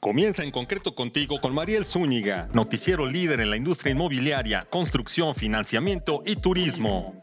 Comienza 0.00 0.44
en 0.44 0.50
concreto 0.50 0.94
contigo 0.94 1.42
con 1.42 1.52
Mariel 1.52 1.84
Zúñiga, 1.84 2.48
noticiero 2.54 3.04
líder 3.04 3.40
en 3.40 3.50
la 3.50 3.58
industria 3.58 3.92
inmobiliaria, 3.92 4.66
construcción, 4.70 5.34
financiamiento 5.34 6.22
y 6.24 6.36
turismo. 6.36 7.20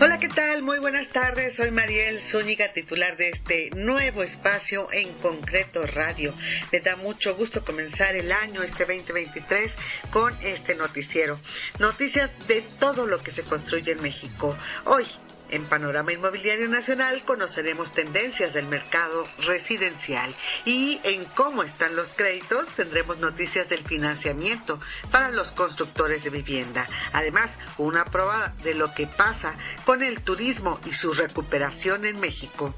Hola, 0.00 0.18
¿qué 0.18 0.30
tal? 0.30 0.62
Muy 0.62 0.78
buenas 0.78 1.08
tardes. 1.08 1.56
Soy 1.56 1.70
Mariel 1.72 2.22
Zúñiga, 2.22 2.72
titular 2.72 3.18
de 3.18 3.28
este 3.28 3.68
nuevo 3.76 4.22
espacio 4.22 4.90
en 4.92 5.12
concreto 5.14 5.82
radio. 5.84 6.32
Me 6.72 6.80
da 6.80 6.96
mucho 6.96 7.36
gusto 7.36 7.62
comenzar 7.62 8.16
el 8.16 8.32
año, 8.32 8.62
este 8.62 8.86
2023, 8.86 9.74
con 10.10 10.34
este 10.40 10.74
noticiero. 10.74 11.38
Noticias 11.80 12.30
de 12.46 12.62
todo 12.62 13.06
lo 13.06 13.18
que 13.18 13.30
se 13.30 13.42
construye 13.42 13.92
en 13.92 14.00
México. 14.00 14.56
Hoy, 14.86 15.04
en 15.50 15.64
Panorama 15.64 16.12
Inmobiliario 16.12 16.68
Nacional 16.68 17.22
conoceremos 17.24 17.92
tendencias 17.92 18.54
del 18.54 18.66
mercado 18.66 19.26
residencial 19.46 20.34
y 20.64 21.00
en 21.04 21.24
cómo 21.24 21.62
están 21.62 21.96
los 21.96 22.10
créditos 22.10 22.68
tendremos 22.68 23.18
noticias 23.18 23.68
del 23.68 23.84
financiamiento 23.84 24.80
para 25.10 25.30
los 25.30 25.52
constructores 25.52 26.24
de 26.24 26.30
vivienda. 26.30 26.86
Además, 27.12 27.50
una 27.76 28.04
prueba 28.04 28.54
de 28.62 28.74
lo 28.74 28.92
que 28.94 29.06
pasa 29.06 29.56
con 29.84 30.02
el 30.02 30.20
turismo 30.22 30.80
y 30.84 30.94
su 30.94 31.12
recuperación 31.12 32.04
en 32.04 32.20
México. 32.20 32.74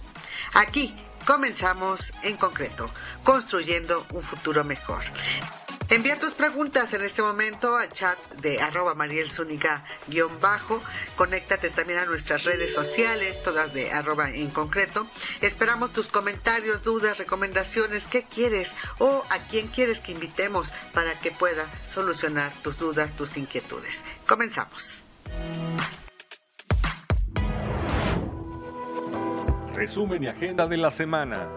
Aquí 0.54 0.94
comenzamos 1.26 2.12
en 2.22 2.36
concreto, 2.36 2.90
construyendo 3.24 4.06
un 4.12 4.22
futuro 4.22 4.64
mejor. 4.64 5.02
Envía 5.90 6.16
tus 6.20 6.34
preguntas 6.34 6.94
en 6.94 7.02
este 7.02 7.20
momento 7.20 7.76
al 7.76 7.90
chat 7.90 8.16
de 8.40 8.60
arroba 8.60 8.94
Mariel 8.94 9.28
guion 10.06 10.40
bajo. 10.40 10.80
Conéctate 11.16 11.70
también 11.70 11.98
a 11.98 12.04
nuestras 12.04 12.44
redes 12.44 12.72
sociales, 12.72 13.42
todas 13.42 13.74
de 13.74 13.90
arroba 13.90 14.30
en 14.30 14.50
concreto. 14.50 15.08
Esperamos 15.40 15.92
tus 15.92 16.06
comentarios, 16.06 16.84
dudas, 16.84 17.18
recomendaciones, 17.18 18.06
qué 18.06 18.22
quieres 18.22 18.70
o 19.00 19.24
a 19.30 19.38
quién 19.48 19.66
quieres 19.66 19.98
que 19.98 20.12
invitemos 20.12 20.72
para 20.94 21.18
que 21.18 21.32
pueda 21.32 21.66
solucionar 21.88 22.52
tus 22.62 22.78
dudas, 22.78 23.10
tus 23.16 23.36
inquietudes. 23.36 24.00
Comenzamos. 24.28 25.02
Resumen 29.74 30.22
y 30.22 30.28
agenda 30.28 30.68
de 30.68 30.76
la 30.76 30.92
semana 30.92 31.48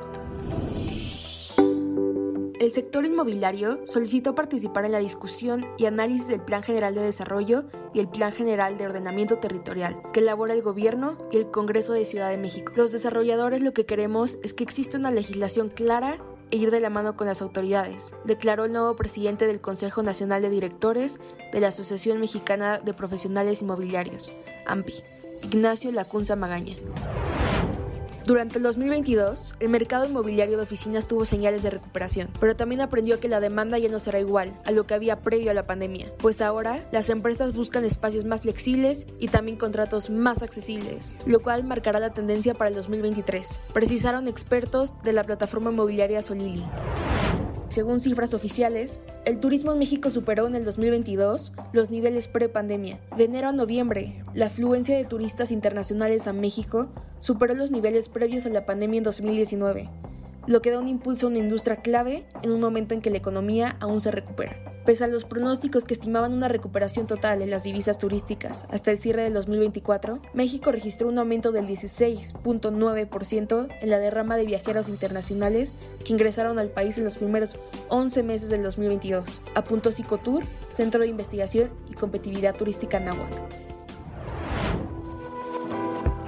el 2.59 2.71
sector 2.71 3.05
inmobiliario 3.05 3.79
solicitó 3.85 4.35
participar 4.35 4.85
en 4.85 4.91
la 4.91 4.99
discusión 4.99 5.65
y 5.77 5.85
análisis 5.85 6.27
del 6.27 6.41
Plan 6.41 6.63
General 6.63 6.93
de 6.93 7.01
Desarrollo 7.01 7.65
y 7.93 7.99
el 7.99 8.07
Plan 8.07 8.31
General 8.31 8.77
de 8.77 8.85
Ordenamiento 8.85 9.37
Territorial 9.37 10.01
que 10.11 10.19
elabora 10.19 10.53
el 10.53 10.61
Gobierno 10.61 11.17
y 11.31 11.37
el 11.37 11.51
Congreso 11.51 11.93
de 11.93 12.05
Ciudad 12.05 12.29
de 12.29 12.37
México. 12.37 12.73
Los 12.75 12.91
desarrolladores 12.91 13.61
lo 13.61 13.73
que 13.73 13.85
queremos 13.85 14.37
es 14.43 14.53
que 14.53 14.63
exista 14.63 14.97
una 14.97 15.11
legislación 15.11 15.69
clara 15.69 16.17
e 16.51 16.57
ir 16.57 16.69
de 16.69 16.79
la 16.79 16.89
mano 16.89 17.15
con 17.15 17.27
las 17.27 17.41
autoridades, 17.41 18.13
declaró 18.25 18.65
el 18.65 18.73
nuevo 18.73 18.95
presidente 18.95 19.47
del 19.47 19.61
Consejo 19.61 20.03
Nacional 20.03 20.41
de 20.41 20.49
Directores 20.49 21.19
de 21.51 21.59
la 21.59 21.69
Asociación 21.69 22.19
Mexicana 22.19 22.79
de 22.79 22.93
Profesionales 22.93 23.61
Inmobiliarios, 23.61 24.31
AMPI, 24.67 25.03
Ignacio 25.41 25.91
Lacunza 25.91 26.35
Magaña. 26.35 26.75
Durante 28.25 28.57
el 28.57 28.63
2022, 28.63 29.53
el 29.59 29.67
mercado 29.67 30.05
inmobiliario 30.05 30.55
de 30.55 30.63
oficinas 30.63 31.07
tuvo 31.07 31.25
señales 31.25 31.61
de 31.61 31.71
recuperación, 31.71 32.29
pero 32.39 32.55
también 32.55 32.79
aprendió 32.79 33.19
que 33.19 33.27
la 33.27 33.41
demanda 33.41 33.77
ya 33.77 33.89
no 33.89 33.99
será 33.99 34.21
igual 34.21 34.57
a 34.63 34.71
lo 34.71 34.87
que 34.87 34.93
había 34.93 35.19
previo 35.19 35.51
a 35.51 35.53
la 35.53 35.67
pandemia, 35.67 36.13
pues 36.19 36.41
ahora 36.41 36.87
las 36.93 37.09
empresas 37.09 37.53
buscan 37.53 37.83
espacios 37.83 38.23
más 38.23 38.41
flexibles 38.41 39.05
y 39.19 39.27
también 39.27 39.57
contratos 39.57 40.09
más 40.09 40.41
accesibles, 40.41 41.17
lo 41.25 41.41
cual 41.41 41.65
marcará 41.65 41.99
la 41.99 42.13
tendencia 42.13 42.53
para 42.53 42.69
el 42.69 42.75
2023, 42.75 43.59
precisaron 43.73 44.29
expertos 44.29 44.97
de 45.03 45.11
la 45.11 45.25
plataforma 45.25 45.71
inmobiliaria 45.71 46.21
Solili. 46.21 46.63
Según 47.73 47.99
cifras 47.99 48.35
oficiales, 48.35 49.01
el 49.25 49.39
turismo 49.39 49.71
en 49.71 49.79
México 49.79 50.11
superó 50.11 50.45
en 50.45 50.53
el 50.53 50.63
2022 50.63 51.53
los 51.71 51.89
niveles 51.89 52.27
pre-pandemia. 52.27 52.99
De 53.17 53.23
enero 53.23 53.47
a 53.47 53.51
noviembre, 53.51 54.21
la 54.35 54.45
afluencia 54.45 54.95
de 54.95 55.05
turistas 55.05 55.49
internacionales 55.49 56.27
a 56.27 56.33
México 56.33 56.89
superó 57.17 57.55
los 57.55 57.71
niveles 57.71 58.09
previos 58.09 58.45
a 58.45 58.49
la 58.49 58.67
pandemia 58.67 58.99
en 58.99 59.03
2019 59.05 59.89
lo 60.45 60.61
que 60.61 60.71
da 60.71 60.79
un 60.79 60.89
impulso 60.89 61.25
a 61.25 61.29
una 61.29 61.39
industria 61.39 61.77
clave 61.77 62.25
en 62.41 62.51
un 62.51 62.59
momento 62.59 62.93
en 62.93 63.01
que 63.01 63.09
la 63.09 63.17
economía 63.17 63.77
aún 63.79 64.01
se 64.01 64.11
recupera. 64.11 64.72
Pese 64.85 65.05
a 65.05 65.07
los 65.07 65.23
pronósticos 65.23 65.85
que 65.85 65.93
estimaban 65.93 66.33
una 66.33 66.49
recuperación 66.49 67.07
total 67.07 67.41
en 67.41 67.49
las 67.49 67.63
divisas 67.63 67.97
turísticas 67.97 68.65
hasta 68.69 68.91
el 68.91 68.97
cierre 68.97 69.21
del 69.21 69.33
2024, 69.33 70.19
México 70.33 70.73
registró 70.73 71.07
un 71.07 71.17
aumento 71.17 71.53
del 71.53 71.67
16.9% 71.67 73.67
en 73.79 73.89
la 73.89 73.99
derrama 73.99 74.35
de 74.35 74.45
viajeros 74.45 74.89
internacionales 74.89 75.73
que 76.03 76.11
ingresaron 76.11 76.59
al 76.59 76.67
país 76.67 76.97
en 76.97 77.05
los 77.05 77.17
primeros 77.17 77.57
11 77.87 78.23
meses 78.23 78.49
del 78.49 78.61
2022, 78.63 79.41
apuntó 79.55 79.89
Psicotour, 79.89 80.43
Centro 80.67 81.01
de 81.01 81.07
Investigación 81.07 81.69
y 81.89 81.93
Competitividad 81.93 82.55
Turística 82.55 82.99
NAWAC. 82.99 83.29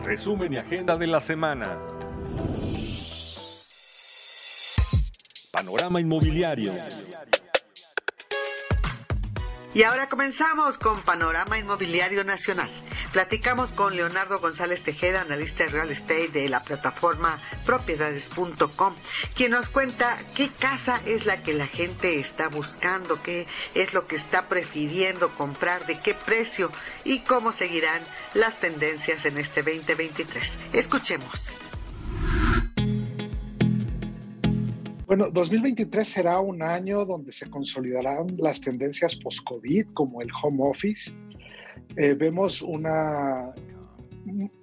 Resumen 0.05 0.53
y 0.53 0.57
agenda 0.57 0.95
de 0.95 1.07
la 1.07 1.19
semana. 1.19 1.77
Panorama 5.51 5.99
Inmobiliario. 5.99 6.71
Y 9.75 9.83
ahora 9.83 10.07
comenzamos 10.07 10.77
con 10.77 11.01
Panorama 11.01 11.59
Inmobiliario 11.59 12.23
Nacional. 12.23 12.69
Platicamos 13.11 13.73
con 13.73 13.93
Leonardo 13.93 14.39
González 14.39 14.81
Tejeda, 14.81 15.19
analista 15.19 15.65
de 15.65 15.69
real 15.69 15.91
estate 15.91 16.29
de 16.29 16.47
la 16.47 16.63
plataforma 16.63 17.37
propiedades.com, 17.65 18.95
quien 19.35 19.51
nos 19.51 19.67
cuenta 19.67 20.17
qué 20.33 20.47
casa 20.47 21.01
es 21.05 21.25
la 21.25 21.43
que 21.43 21.53
la 21.53 21.67
gente 21.67 22.21
está 22.21 22.47
buscando, 22.47 23.21
qué 23.21 23.47
es 23.73 23.93
lo 23.93 24.07
que 24.07 24.15
está 24.15 24.47
prefiriendo 24.47 25.35
comprar, 25.35 25.85
de 25.87 25.99
qué 25.99 26.13
precio 26.13 26.71
y 27.03 27.19
cómo 27.19 27.51
seguirán 27.51 28.01
las 28.33 28.55
tendencias 28.61 29.25
en 29.25 29.37
este 29.37 29.61
2023. 29.61 30.53
Escuchemos. 30.71 31.53
Bueno, 35.07 35.29
2023 35.29 36.07
será 36.07 36.39
un 36.39 36.63
año 36.63 37.05
donde 37.05 37.31
se 37.31 37.47
consolidarán 37.47 38.35
las 38.39 38.59
tendencias 38.59 39.15
post-COVID, 39.15 39.89
como 39.93 40.19
el 40.19 40.29
home 40.41 40.63
office. 40.63 41.13
Eh, 41.95 42.15
vemos 42.15 42.63
un 42.63 42.87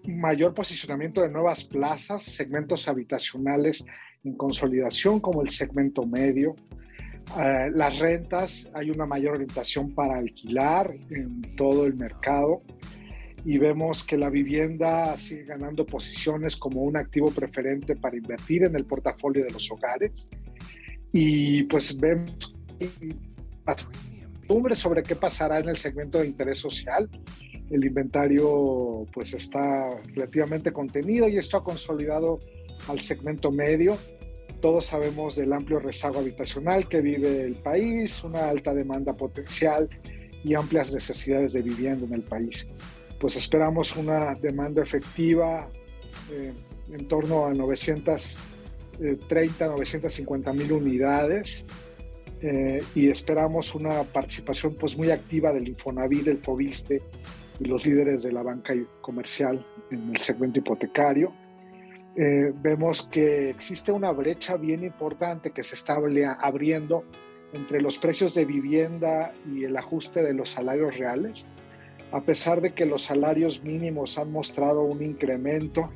mayor 0.04 0.52
posicionamiento 0.52 1.20
de 1.20 1.28
nuevas 1.28 1.62
plazas, 1.62 2.24
segmentos 2.24 2.88
habitacionales 2.88 3.84
en 4.24 4.36
consolidación, 4.36 5.20
como 5.20 5.42
el 5.42 5.50
segmento 5.50 6.04
medio. 6.04 6.56
Eh, 7.38 7.70
las 7.72 8.00
rentas, 8.00 8.68
hay 8.74 8.90
una 8.90 9.06
mayor 9.06 9.34
orientación 9.34 9.94
para 9.94 10.18
alquilar 10.18 10.92
en 11.10 11.54
todo 11.54 11.86
el 11.86 11.94
mercado 11.94 12.62
y 13.44 13.58
vemos 13.58 14.04
que 14.04 14.16
la 14.16 14.30
vivienda 14.30 15.16
sigue 15.16 15.44
ganando 15.44 15.84
posiciones 15.84 16.56
como 16.56 16.82
un 16.82 16.96
activo 16.96 17.30
preferente 17.30 17.96
para 17.96 18.16
invertir 18.16 18.64
en 18.64 18.76
el 18.76 18.84
portafolio 18.84 19.44
de 19.44 19.50
los 19.50 19.70
hogares. 19.70 20.28
Y 21.12 21.64
pues 21.64 21.96
vemos 21.98 22.54
sobre 24.74 25.02
qué 25.02 25.16
pasará 25.16 25.58
en 25.58 25.68
el 25.68 25.76
segmento 25.76 26.20
de 26.20 26.26
interés 26.26 26.58
social. 26.58 27.08
El 27.70 27.84
inventario 27.84 29.06
pues 29.12 29.34
está 29.34 29.90
relativamente 30.14 30.72
contenido 30.72 31.28
y 31.28 31.36
esto 31.36 31.56
ha 31.56 31.64
consolidado 31.64 32.38
al 32.88 33.00
segmento 33.00 33.50
medio. 33.50 33.98
Todos 34.60 34.86
sabemos 34.86 35.34
del 35.34 35.52
amplio 35.52 35.80
rezago 35.80 36.20
habitacional 36.20 36.88
que 36.88 37.00
vive 37.00 37.42
el 37.42 37.56
país, 37.56 38.22
una 38.22 38.48
alta 38.48 38.72
demanda 38.72 39.16
potencial 39.16 39.88
y 40.44 40.54
amplias 40.54 40.92
necesidades 40.92 41.52
de 41.52 41.62
vivienda 41.62 42.04
en 42.04 42.14
el 42.14 42.22
país 42.22 42.68
pues 43.22 43.36
esperamos 43.36 43.94
una 43.94 44.34
demanda 44.34 44.82
efectiva 44.82 45.68
eh, 46.32 46.52
en 46.90 47.06
torno 47.06 47.46
a 47.46 47.54
930, 47.54 49.66
950 49.68 50.50
eh, 50.50 50.54
mil 50.54 50.72
unidades 50.72 51.64
eh, 52.40 52.82
y 52.96 53.08
esperamos 53.08 53.76
una 53.76 54.02
participación 54.02 54.74
pues 54.74 54.98
muy 54.98 55.12
activa 55.12 55.52
del 55.52 55.68
Infonavit, 55.68 56.24
del 56.24 56.38
Fobiste 56.38 57.00
y 57.60 57.66
los 57.66 57.86
líderes 57.86 58.24
de 58.24 58.32
la 58.32 58.42
banca 58.42 58.74
comercial 59.00 59.64
en 59.92 60.10
el 60.10 60.20
segmento 60.20 60.58
hipotecario. 60.58 61.32
vemos 62.16 63.06
que 63.06 63.50
existe 63.50 63.92
una 63.92 64.10
brecha 64.10 64.56
bien 64.56 64.82
importante 64.82 65.52
que 65.52 65.62
se 65.62 65.76
está 65.76 65.96
abriendo 66.40 67.04
entre 67.52 67.80
los 67.80 67.98
precios 67.98 68.34
de 68.34 68.46
vivienda 68.46 69.32
y 69.48 69.62
el 69.62 69.76
ajuste 69.76 70.24
de 70.24 70.34
los 70.34 70.50
salarios 70.50 70.98
reales 70.98 71.46
a 72.12 72.20
pesar 72.20 72.60
de 72.60 72.72
que 72.72 72.86
los 72.86 73.02
salarios 73.02 73.62
mínimos 73.64 74.18
han 74.18 74.30
mostrado 74.30 74.82
un 74.82 75.02
incremento, 75.02 75.90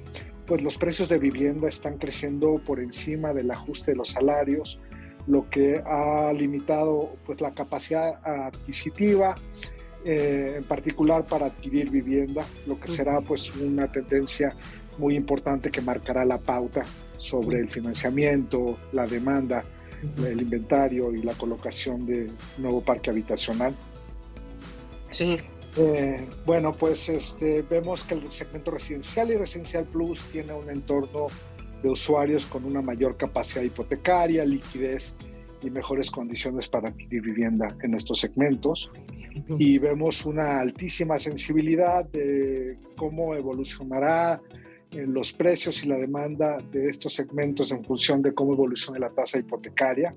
pues 0.47 0.63
los 0.63 0.79
precios 0.79 1.09
de 1.09 1.19
vivienda 1.19 1.69
están 1.69 1.99
creciendo 1.99 2.61
por 2.65 2.81
encima 2.81 3.35
del 3.35 3.51
ajuste 3.51 3.93
de 3.93 3.99
los 3.99 4.09
salarios, 4.09 4.81
lo 5.27 5.51
que 5.51 5.83
ha 5.85 6.33
limitado 6.33 7.17
pues 7.27 7.41
la 7.41 7.53
capacidad 7.53 8.15
adquisitiva, 8.25 9.37
eh, 10.05 10.55
en 10.59 10.65
particular 10.65 11.27
para 11.27 11.47
adquirir 11.47 11.91
vivienda, 11.91 12.45
lo 12.67 12.79
que 12.81 12.89
será 12.89 13.21
pues 13.21 13.55
una 13.55 13.91
tendencia 13.91 14.57
muy 14.99 15.17
importante 15.17 15.71
que 15.71 15.83
marcará 15.83 16.25
la 16.25 16.39
pauta 16.39 16.83
sobre 17.19 17.61
el 17.61 17.69
financiamiento, 17.69 18.79
la 18.93 19.05
demanda, 19.07 19.65
el 20.25 20.41
inventario 20.41 21.13
y 21.13 21.23
la 21.23 21.35
colocación 21.35 22.07
de 22.07 22.31
nuevo 22.59 22.81
parque 22.81 23.11
habitacional. 23.11 23.75
Sí. 25.11 25.41
Eh, 25.79 26.27
bueno, 26.47 26.73
pues 26.73 27.09
este, 27.09 27.63
vemos 27.63 28.05
que 28.05 28.15
el 28.15 28.31
segmento 28.31 28.71
residencial 28.71 29.31
y 29.31 29.37
residencial 29.37 29.85
plus 29.85 30.25
tiene 30.33 30.55
un 30.55 30.71
entorno 30.71 31.27
de 31.83 31.91
usuarios 31.91 32.47
con 32.47 32.65
una 32.65 32.81
mayor 32.81 33.17
capacidad 33.17 33.63
hipotecaria, 33.63 34.45
liquidez 34.45 35.15
y 35.63 35.71
mejores 35.71 36.11
condiciones 36.11 36.69
para 36.69 36.89
adquirir 36.89 37.23
vivienda 37.23 37.77
en 37.83 37.95
estos 37.95 38.21
segmentos. 38.21 38.91
Y 39.59 39.79
vemos 39.79 40.25
una 40.25 40.61
altísima 40.61 41.19
sensibilidad 41.19 42.07
de 42.07 42.79
cómo 42.97 43.35
evolucionará 43.35 44.41
los 44.93 45.33
precios 45.33 45.85
y 45.85 45.89
la 45.89 45.97
demanda 45.97 46.59
de 46.73 46.89
estos 46.89 47.15
segmentos 47.15 47.71
en 47.71 47.85
función 47.85 48.23
de 48.23 48.33
cómo 48.33 48.55
evolucione 48.55 48.99
la 48.99 49.11
tasa 49.11 49.39
hipotecaria. 49.39 50.15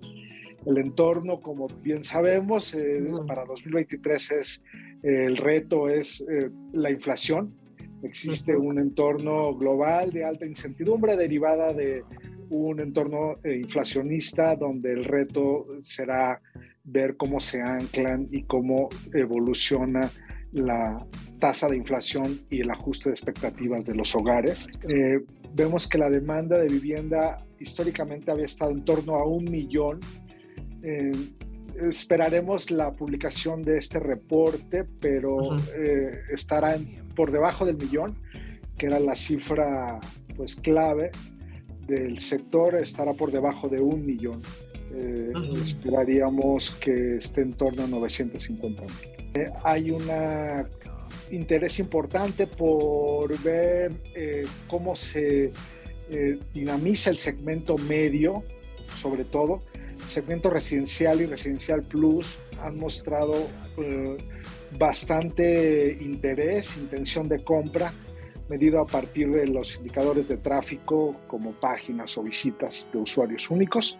El 0.65 0.77
entorno, 0.77 1.39
como 1.39 1.67
bien 1.67 2.03
sabemos, 2.03 2.73
eh, 2.75 3.01
para 3.27 3.45
2023 3.45 4.31
es 4.31 4.63
el 5.01 5.37
reto 5.37 5.87
es 5.87 6.21
eh, 6.21 6.49
la 6.73 6.91
inflación. 6.91 7.55
Existe 8.03 8.55
un 8.55 8.79
entorno 8.79 9.55
global 9.55 10.11
de 10.11 10.25
alta 10.25 10.45
incertidumbre 10.45 11.15
derivada 11.15 11.73
de 11.73 12.03
un 12.49 12.79
entorno 12.79 13.35
inflacionista 13.43 14.55
donde 14.55 14.93
el 14.93 15.05
reto 15.05 15.67
será 15.81 16.41
ver 16.83 17.15
cómo 17.17 17.39
se 17.39 17.61
anclan 17.61 18.27
y 18.31 18.43
cómo 18.43 18.89
evoluciona 19.13 20.09
la 20.51 21.05
tasa 21.39 21.69
de 21.69 21.77
inflación 21.77 22.41
y 22.49 22.61
el 22.61 22.71
ajuste 22.71 23.09
de 23.09 23.13
expectativas 23.13 23.85
de 23.85 23.95
los 23.95 24.15
hogares. 24.15 24.67
Eh, 24.93 25.19
vemos 25.53 25.87
que 25.87 25.97
la 25.97 26.09
demanda 26.09 26.57
de 26.57 26.67
vivienda 26.67 27.45
históricamente 27.59 28.31
había 28.31 28.45
estado 28.45 28.71
en 28.71 28.83
torno 28.83 29.15
a 29.15 29.25
un 29.25 29.45
millón. 29.45 29.99
Eh, 30.83 31.11
esperaremos 31.89 32.71
la 32.71 32.93
publicación 32.93 33.63
de 33.63 33.77
este 33.77 33.99
reporte, 33.99 34.85
pero 34.99 35.55
eh, 35.75 36.21
estará 36.33 36.77
por 37.15 37.31
debajo 37.31 37.65
del 37.65 37.77
millón, 37.77 38.15
que 38.77 38.87
era 38.87 38.99
la 38.99 39.15
cifra 39.15 39.99
pues 40.35 40.55
clave 40.55 41.11
del 41.87 42.19
sector, 42.19 42.75
estará 42.75 43.13
por 43.13 43.31
debajo 43.31 43.67
de 43.67 43.81
un 43.81 44.05
millón. 44.05 44.41
Esperaríamos 45.61 46.71
que 46.71 47.17
esté 47.17 47.41
en 47.41 47.53
torno 47.53 47.83
a 47.83 47.87
950 47.87 48.81
mil. 48.81 48.91
Eh, 49.35 49.51
hay 49.63 49.91
un 49.91 50.03
interés 51.31 51.79
importante 51.79 52.47
por 52.47 53.37
ver 53.41 53.91
eh, 54.15 54.45
cómo 54.67 54.95
se 54.95 55.51
eh, 56.09 56.39
dinamiza 56.53 57.09
el 57.11 57.19
segmento 57.19 57.77
medio, 57.77 58.43
sobre 58.95 59.25
todo. 59.25 59.59
Segmento 60.07 60.49
residencial 60.49 61.21
y 61.21 61.25
residencial 61.25 61.81
plus 61.83 62.37
han 62.61 62.77
mostrado 62.77 63.47
bastante 64.77 65.97
interés, 66.01 66.77
intención 66.77 67.27
de 67.27 67.39
compra, 67.43 67.93
medido 68.49 68.79
a 68.79 68.85
partir 68.85 69.29
de 69.29 69.47
los 69.47 69.77
indicadores 69.77 70.27
de 70.27 70.37
tráfico 70.37 71.15
como 71.27 71.51
páginas 71.51 72.17
o 72.17 72.23
visitas 72.23 72.89
de 72.91 72.99
usuarios 72.99 73.49
únicos. 73.49 73.97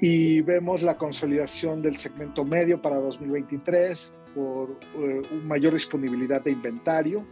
Y 0.00 0.40
vemos 0.40 0.82
la 0.82 0.96
consolidación 0.96 1.80
del 1.80 1.96
segmento 1.96 2.44
medio 2.44 2.82
para 2.82 2.96
2023 2.96 4.12
por 4.34 4.80
eh, 4.98 5.22
mayor 5.44 5.74
disponibilidad 5.74 6.42
de 6.42 6.50
inventario, 6.50 7.24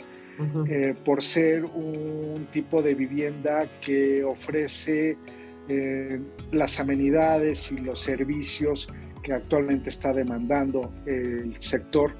eh, 0.68 0.94
por 1.04 1.22
ser 1.22 1.64
un 1.64 2.46
tipo 2.50 2.82
de 2.82 2.94
vivienda 2.94 3.66
que 3.80 4.24
ofrece 4.24 5.16
eh, 5.68 6.20
las 6.50 6.80
amenidades 6.80 7.72
y 7.72 7.78
los 7.78 8.00
servicios 8.00 8.88
que 9.22 9.32
actualmente 9.32 9.88
está 9.88 10.12
demandando 10.12 10.92
el 11.06 11.56
sector. 11.60 12.12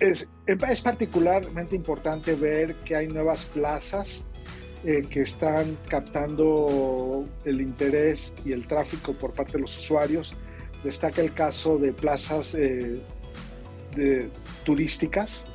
Es, 0.00 0.28
es 0.46 0.80
particularmente 0.82 1.74
importante 1.74 2.34
ver 2.34 2.76
que 2.76 2.96
hay 2.96 3.08
nuevas 3.08 3.44
plazas 3.46 4.24
eh, 4.86 5.06
que 5.08 5.22
están 5.22 5.78
captando 5.88 7.26
el 7.46 7.62
interés 7.62 8.34
y 8.44 8.52
el 8.52 8.66
tráfico 8.66 9.14
por 9.14 9.32
parte 9.32 9.52
de 9.52 9.60
los 9.60 9.78
usuarios. 9.78 10.34
Destaca 10.82 11.22
el 11.22 11.32
caso 11.32 11.78
de 11.78 11.94
plazas 11.94 12.54
eh, 12.54 13.00
turísticas 14.62 15.46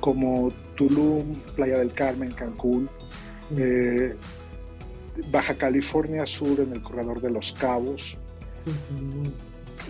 como 0.00 0.50
Tulum, 0.74 1.34
Playa 1.54 1.78
del 1.78 1.92
Carmen, 1.92 2.32
Cancún, 2.32 2.90
eh, 3.56 4.14
Baja 5.30 5.54
California 5.54 6.26
Sur 6.26 6.60
en 6.60 6.72
el 6.72 6.82
corredor 6.82 7.20
de 7.20 7.30
los 7.30 7.52
Cabos. 7.52 8.18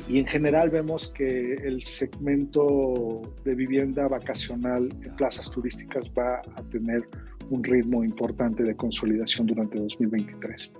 Y 0.09 0.19
en 0.19 0.27
general 0.27 0.71
vemos 0.71 1.12
que 1.12 1.55
el 1.55 1.83
segmento 1.83 3.23
de 3.45 3.55
vivienda 3.55 4.09
vacacional 4.09 4.89
en 5.03 5.17
plazas 5.17 5.51
turísticas 5.51 6.11
va 6.17 6.41
a 6.41 6.62
tener 6.71 7.09
un 7.51 7.62
ritmo 7.62 8.05
importante 8.05 8.62
de 8.62 8.75
consolidación 8.75 9.47
durante 9.47 9.79
2023. 9.79 10.73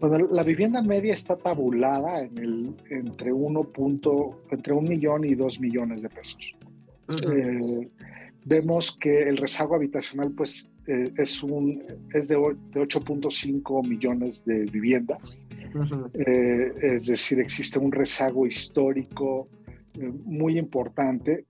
Bueno, 0.00 0.28
la 0.30 0.44
vivienda 0.44 0.80
media 0.80 1.12
está 1.12 1.36
tabulada 1.36 2.22
en 2.22 2.38
el, 2.38 2.76
entre, 2.90 3.32
uno 3.32 3.64
punto, 3.64 4.42
entre 4.50 4.72
un 4.72 4.84
millón 4.84 5.24
y 5.24 5.34
dos 5.34 5.58
millones 5.60 6.02
de 6.02 6.08
pesos. 6.08 6.54
Eh, 7.08 7.88
vemos 8.44 8.96
que 8.96 9.28
el 9.28 9.38
rezago 9.38 9.74
habitacional 9.74 10.30
pues, 10.30 10.70
eh, 10.88 11.12
es, 11.16 11.42
un, 11.42 11.82
es 12.12 12.28
de, 12.28 12.34
de 12.34 12.80
8.5 12.80 13.86
millones 13.86 14.44
de 14.44 14.64
viviendas. 14.64 15.38
Eh, 16.14 16.72
es 16.82 17.06
decir, 17.06 17.38
existe 17.40 17.78
un 17.78 17.92
rezago 17.92 18.46
histórico 18.46 19.48
muy 20.24 20.58
importante. 20.58 21.44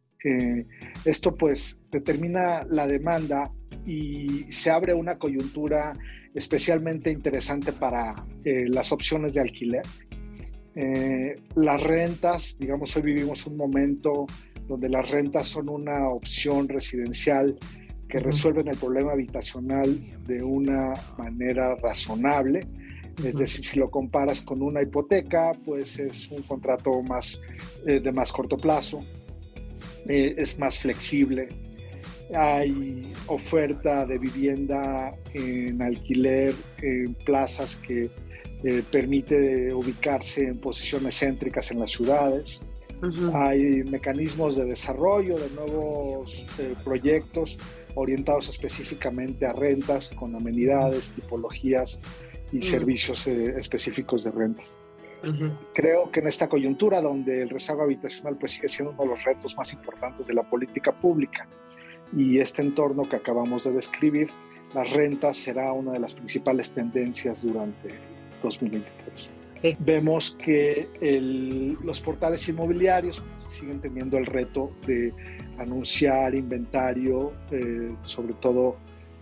esto 1.05 1.37
pues 1.37 1.81
determina 1.93 2.65
la 2.65 2.87
demanda 2.87 3.53
y 3.87 4.51
se 4.51 4.71
abre 4.71 4.93
una 4.93 5.17
coyuntura 5.17 5.95
especialmente 6.35 7.11
interesante 7.11 7.73
para 7.73 8.15
eh, 8.45 8.67
las 8.69 8.93
opciones 8.93 9.35
de 9.35 9.41
alquiler. 9.41 9.83
Eh, 10.75 11.37
las 11.57 11.83
rentas, 11.83 12.57
digamos, 12.59 12.97
hoy 12.97 13.03
vivimos 13.03 13.47
un 13.47 13.57
momento 13.57 14.27
donde 14.69 14.89
las 14.89 15.11
rentas 15.11 15.49
son 15.49 15.69
una 15.69 16.09
opción 16.09 16.69
residencial 16.69 17.57
que 18.09 18.21
resuelven 18.21 18.69
el 18.69 18.77
problema 18.77 19.13
habitacional 19.13 20.01
de 20.27 20.43
una 20.43 20.93
manera 21.17 21.75
razonable. 21.77 22.67
Es 23.25 23.39
decir, 23.39 23.65
si 23.65 23.79
lo 23.79 23.91
comparas 23.91 24.43
con 24.43 24.63
una 24.63 24.81
hipoteca, 24.81 25.53
pues 25.65 25.99
es 25.99 26.31
un 26.31 26.43
contrato 26.43 27.03
más, 27.03 27.41
eh, 27.85 28.01
de 28.01 28.13
más 28.13 28.33
corto 28.33 28.57
plazo, 28.57 29.01
es 30.07 30.59
más 30.59 30.79
flexible, 30.79 31.49
hay 32.35 33.13
oferta 33.27 34.05
de 34.05 34.19
vivienda 34.19 35.11
en 35.33 35.81
alquiler 35.81 36.55
en 36.83 37.15
plazas 37.15 37.77
que 37.77 38.11
eh, 38.65 38.83
permite 38.91 39.73
ubicarse 39.73 40.45
en 40.45 40.59
posiciones 40.59 41.19
céntricas 41.19 41.71
en 41.71 41.81
las 41.81 41.91
ciudades. 41.91 42.63
Hay 43.33 43.85
mecanismos 43.85 44.57
de 44.57 44.65
desarrollo 44.65 45.39
de 45.39 45.49
nuevos 45.51 46.45
eh, 46.59 46.75
proyectos 46.85 47.57
orientados 47.99 48.49
específicamente 48.49 49.47
a 49.47 49.53
rentas 49.53 50.11
con 50.11 50.35
amenidades, 50.35 51.13
tipologías 51.13 52.01
y 52.53 52.63
servicios 52.63 53.27
eh, 53.27 53.55
específicos 53.59 54.25
de 54.25 54.31
rentas. 54.31 54.73
Creo 55.75 56.13
que 56.13 56.21
en 56.21 56.29
esta 56.29 56.49
coyuntura 56.49 57.01
donde 57.01 57.43
el 57.43 57.51
rezago 57.51 57.83
habitacional 57.83 58.37
pues 58.39 58.53
sigue 58.53 58.69
siendo 58.69 58.93
uno 58.93 59.03
de 59.03 59.09
los 59.09 59.25
retos 59.25 59.57
más 59.57 59.73
importantes 59.73 60.29
de 60.29 60.35
la 60.35 60.45
política 60.45 60.93
pública, 60.93 61.49
y 62.17 62.39
este 62.39 62.63
entorno 62.63 63.09
que 63.09 63.17
acabamos 63.17 63.65
de 63.65 63.73
describir, 63.73 64.31
las 64.75 64.93
rentas 64.93 65.37
será 65.37 65.73
una 65.73 65.93
de 65.93 65.99
las 65.99 66.15
principales 66.15 66.73
tendencias 66.73 67.43
durante 67.43 67.91
2023. 68.43 69.31
Vemos 69.81 70.37
que 70.43 70.89
los 71.83 72.01
portales 72.01 72.49
inmobiliarios 72.49 73.23
siguen 73.39 73.81
teniendo 73.81 74.17
el 74.17 74.27
reto 74.27 74.71
de 74.87 75.13
anunciar 75.59 76.35
inventario, 76.35 77.33
eh, 77.51 77.93
sobre 78.05 78.35
todo 78.35 78.77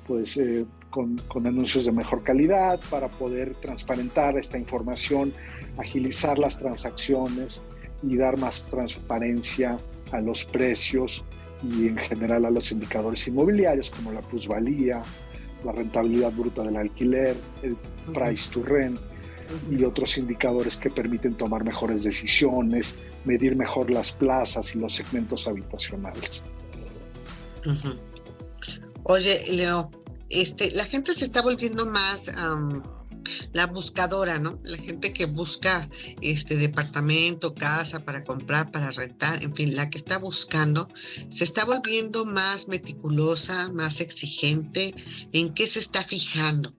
pues, 0.06 0.36
eh, 0.36 0.66
con, 0.90 1.16
con, 1.28 1.46
anuncios 1.46 1.86
de 1.86 1.92
mejor 1.92 2.22
calidad 2.22 2.78
para 2.90 3.08
poder 3.08 3.54
transparentar 3.54 4.36
esta 4.36 4.58
información, 4.58 5.32
agilizar 5.78 6.38
las 6.38 6.58
transacciones 6.58 7.62
y 8.02 8.16
dar 8.16 8.38
más 8.38 8.64
transparencia 8.64 9.78
a 10.12 10.20
los 10.20 10.44
precios 10.44 11.24
y 11.62 11.88
en 11.88 11.96
general 11.96 12.44
a 12.44 12.50
los 12.50 12.70
indicadores 12.72 13.26
inmobiliarios 13.26 13.90
como 13.90 14.12
la 14.12 14.20
plusvalía, 14.20 15.02
la 15.64 15.72
rentabilidad 15.72 16.30
bruta 16.32 16.62
del 16.62 16.76
alquiler, 16.76 17.34
el 17.62 17.76
price 18.12 18.50
to 18.52 18.62
rent 18.62 19.00
y 19.70 19.84
otros 19.84 20.18
indicadores 20.18 20.76
que 20.76 20.90
permiten 20.90 21.34
tomar 21.34 21.64
mejores 21.64 22.04
decisiones, 22.04 22.96
medir 23.24 23.56
mejor 23.56 23.90
las 23.90 24.12
plazas 24.12 24.74
y 24.74 24.78
los 24.78 24.94
segmentos 24.94 25.46
habitacionales. 25.46 26.42
Oye, 29.04 29.44
Leo, 29.48 29.90
este, 30.28 30.70
la 30.70 30.84
gente 30.84 31.14
se 31.14 31.24
está 31.24 31.42
volviendo 31.42 31.86
más 31.86 32.30
la 33.52 33.66
buscadora, 33.66 34.38
¿no? 34.38 34.60
La 34.64 34.78
gente 34.78 35.12
que 35.12 35.26
busca 35.26 35.88
este 36.20 36.56
departamento, 36.56 37.54
casa 37.54 38.04
para 38.04 38.24
comprar, 38.24 38.70
para 38.70 38.90
rentar, 38.90 39.42
en 39.42 39.54
fin, 39.54 39.74
la 39.74 39.90
que 39.90 39.98
está 39.98 40.18
buscando, 40.18 40.88
se 41.28 41.44
está 41.44 41.64
volviendo 41.64 42.24
más 42.24 42.68
meticulosa, 42.68 43.68
más 43.72 44.00
exigente. 44.00 44.94
¿En 45.32 45.54
qué 45.54 45.66
se 45.66 45.80
está 45.80 46.02
fijando? 46.04 46.74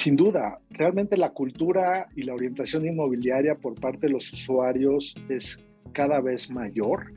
Sin 0.00 0.16
duda, 0.16 0.58
realmente 0.70 1.18
la 1.18 1.28
cultura 1.28 2.08
y 2.16 2.22
la 2.22 2.32
orientación 2.32 2.86
inmobiliaria 2.86 3.56
por 3.56 3.78
parte 3.78 4.06
de 4.06 4.14
los 4.14 4.32
usuarios 4.32 5.14
es 5.28 5.62
cada 5.92 6.22
vez 6.22 6.50
mayor. 6.50 7.12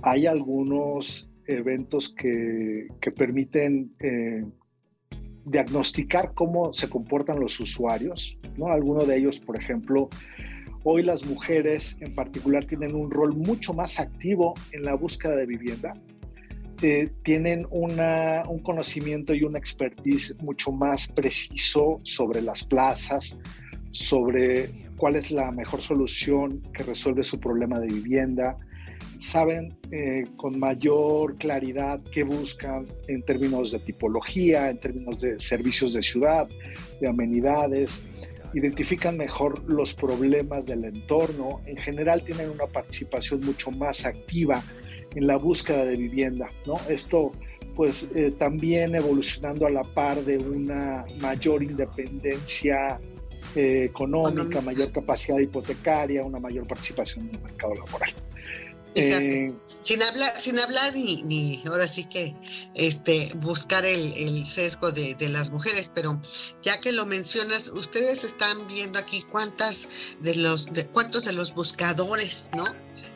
Hay 0.00 0.24
algunos 0.24 1.28
eventos 1.46 2.14
que, 2.14 2.86
permiten 3.16 3.92
eh, 3.98 4.44
diagnosticar 5.44 6.32
cómo 6.32 6.72
se 6.72 6.88
comportan 6.88 7.40
los 7.40 7.58
usuarios. 7.58 8.38
¿no? 8.56 8.68
Algunos 8.68 9.08
de 9.08 9.16
ellos, 9.16 9.40
por 9.40 9.56
ejemplo, 9.56 10.08
hoy 10.84 11.02
las 11.02 11.26
mujeres 11.26 11.96
en 12.00 12.14
particular 12.14 12.66
tienen 12.66 12.94
un 12.94 13.10
rol 13.10 13.34
mucho 13.34 13.74
más 13.74 13.98
activo 13.98 14.54
en 14.70 14.84
la 14.84 14.94
búsqueda 14.94 15.34
de 15.34 15.46
vivienda. 15.46 15.94
Eh, 16.82 17.10
tienen 17.22 17.66
una, 17.70 18.44
un 18.48 18.60
conocimiento 18.60 19.34
y 19.34 19.42
una 19.42 19.58
expertise 19.58 20.34
mucho 20.40 20.72
más 20.72 21.12
preciso 21.12 22.00
sobre 22.04 22.40
las 22.40 22.64
plazas, 22.64 23.36
sobre 23.90 24.70
cuál 24.96 25.16
es 25.16 25.30
la 25.30 25.50
mejor 25.50 25.82
solución 25.82 26.62
que 26.72 26.82
resuelve 26.84 27.22
su 27.22 27.38
problema 27.38 27.78
de 27.80 27.88
vivienda, 27.88 28.56
saben 29.18 29.76
eh, 29.90 30.24
con 30.36 30.58
mayor 30.58 31.36
claridad 31.36 32.00
qué 32.10 32.22
buscan 32.22 32.86
en 33.08 33.22
términos 33.24 33.72
de 33.72 33.80
tipología, 33.80 34.70
en 34.70 34.80
términos 34.80 35.20
de 35.20 35.38
servicios 35.38 35.92
de 35.92 36.02
ciudad, 36.02 36.48
de 36.98 37.08
amenidades, 37.08 38.02
identifican 38.54 39.18
mejor 39.18 39.62
los 39.70 39.92
problemas 39.92 40.64
del 40.64 40.84
entorno, 40.84 41.60
en 41.66 41.76
general 41.76 42.22
tienen 42.24 42.48
una 42.48 42.66
participación 42.66 43.40
mucho 43.44 43.70
más 43.70 44.06
activa 44.06 44.62
en 45.14 45.26
la 45.26 45.36
búsqueda 45.36 45.84
de 45.84 45.96
vivienda, 45.96 46.48
¿no? 46.66 46.78
Esto 46.88 47.32
pues 47.74 48.08
eh, 48.14 48.32
también 48.36 48.94
evolucionando 48.94 49.66
a 49.66 49.70
la 49.70 49.82
par 49.82 50.22
de 50.24 50.38
una 50.38 51.04
mayor 51.20 51.62
independencia 51.62 53.00
eh, 53.54 53.84
económica, 53.84 54.60
mayor 54.60 54.92
capacidad 54.92 55.38
hipotecaria, 55.38 56.22
una 56.24 56.38
mayor 56.38 56.66
participación 56.66 57.28
en 57.28 57.36
el 57.36 57.42
mercado 57.42 57.74
laboral. 57.74 58.14
Eh, 58.96 59.54
sin 59.80 60.02
hablar, 60.02 60.40
sin 60.40 60.58
hablar 60.58 60.94
ni, 60.94 61.22
ni, 61.22 61.62
ahora 61.66 61.86
sí 61.86 62.04
que 62.04 62.34
este, 62.74 63.32
buscar 63.36 63.84
el, 63.84 64.44
sesgo 64.46 64.90
de, 64.90 65.16
las 65.28 65.50
mujeres, 65.50 65.90
pero 65.94 66.20
ya 66.62 66.80
que 66.80 66.90
lo 66.90 67.06
mencionas, 67.06 67.68
ustedes 67.68 68.24
están 68.24 68.66
viendo 68.66 68.98
aquí 68.98 69.22
cuántas 69.30 69.88
de 70.20 70.34
los, 70.34 70.72
de, 70.72 70.86
cuántos 70.86 71.24
de 71.24 71.32
los 71.32 71.54
buscadores, 71.54 72.50
¿no? 72.56 72.64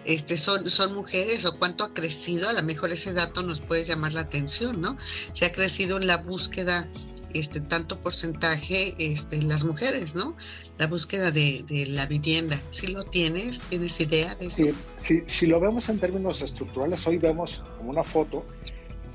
Este, 0.05 0.37
son, 0.37 0.69
son 0.69 0.95
mujeres 0.95 1.45
o 1.45 1.59
cuánto 1.59 1.85
ha 1.85 1.95
crecido, 1.95 2.49
a 2.49 2.53
lo 2.53 2.63
mejor 2.63 2.93
ese 2.93 3.13
dato 3.13 3.43
nos 3.43 3.61
puede 3.61 3.85
llamar 3.85 4.13
la 4.13 4.21
atención, 4.23 4.81
¿no? 4.81 4.97
Se 5.33 5.47
ha 5.47 5.53
crecido 5.53 5.97
en 5.97 6.07
la 6.07 6.19
búsqueda 6.19 6.89
este, 7.35 7.61
tanto 7.61 7.99
porcentaje 8.01 8.95
este, 8.99 9.43
las 9.43 9.65
mujeres, 9.65 10.15
¿no? 10.15 10.37
La 10.79 10.87
búsqueda 10.87 11.31
de, 11.31 11.65
la 11.89 12.07
vivienda. 12.07 12.61
¿Sí 12.71 12.87
lo 12.87 13.05
tienes? 13.05 13.61
¿Tienes 13.61 14.01
idea 14.01 14.35
de 14.37 14.47
eso? 14.47 14.67
Sí, 14.97 15.23
si 15.27 15.47
lo 15.47 15.59
vemos 15.59 15.89
en 15.89 15.99
términos 15.99 16.43
estructurales, 16.43 17.07
hoy 17.07 17.19
vemos 17.19 17.61
como 17.77 17.91
una 17.91 18.05
foto 18.05 18.45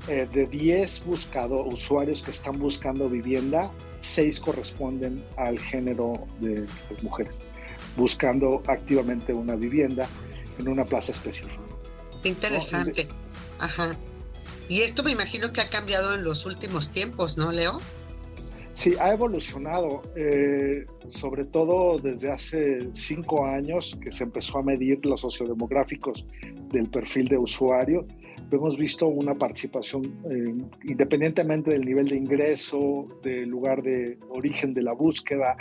eh, 0.08 0.28
de 0.30 0.46
10 0.46 1.04
buscado, 1.04 1.64
usuarios 1.64 2.22
que 2.22 2.30
están 2.30 2.58
buscando 2.58 3.08
vivienda, 3.08 3.70
6 4.00 4.40
corresponden 4.40 5.24
al 5.36 5.58
género 5.58 6.26
de 6.40 6.66
las 6.90 7.02
mujeres, 7.02 7.36
buscando 7.96 8.62
activamente 8.66 9.32
una 9.32 9.56
vivienda 9.56 10.06
en 10.60 10.68
una 10.68 10.84
plaza 10.84 11.12
específica. 11.12 11.58
Interesante. 12.24 13.08
Ajá. 13.58 13.96
Y 14.68 14.82
esto 14.82 15.02
me 15.02 15.10
imagino 15.10 15.52
que 15.52 15.60
ha 15.60 15.68
cambiado 15.68 16.14
en 16.14 16.22
los 16.22 16.46
últimos 16.46 16.90
tiempos, 16.90 17.36
¿no, 17.36 17.50
Leo? 17.50 17.78
Sí, 18.72 18.94
ha 19.00 19.12
evolucionado, 19.12 20.00
eh, 20.16 20.86
sobre 21.08 21.44
todo 21.44 21.98
desde 21.98 22.30
hace 22.30 22.88
cinco 22.92 23.44
años 23.44 23.98
que 24.00 24.12
se 24.12 24.24
empezó 24.24 24.58
a 24.58 24.62
medir 24.62 25.04
los 25.04 25.20
sociodemográficos 25.20 26.24
del 26.72 26.88
perfil 26.88 27.28
de 27.28 27.36
usuario. 27.36 28.06
Hemos 28.50 28.78
visto 28.78 29.06
una 29.06 29.34
participación, 29.34 30.04
eh, 30.30 30.54
independientemente 30.84 31.70
del 31.70 31.84
nivel 31.84 32.08
de 32.08 32.16
ingreso, 32.16 33.06
del 33.22 33.48
lugar 33.48 33.82
de 33.82 34.18
origen 34.30 34.72
de 34.72 34.82
la 34.82 34.92
búsqueda 34.92 35.56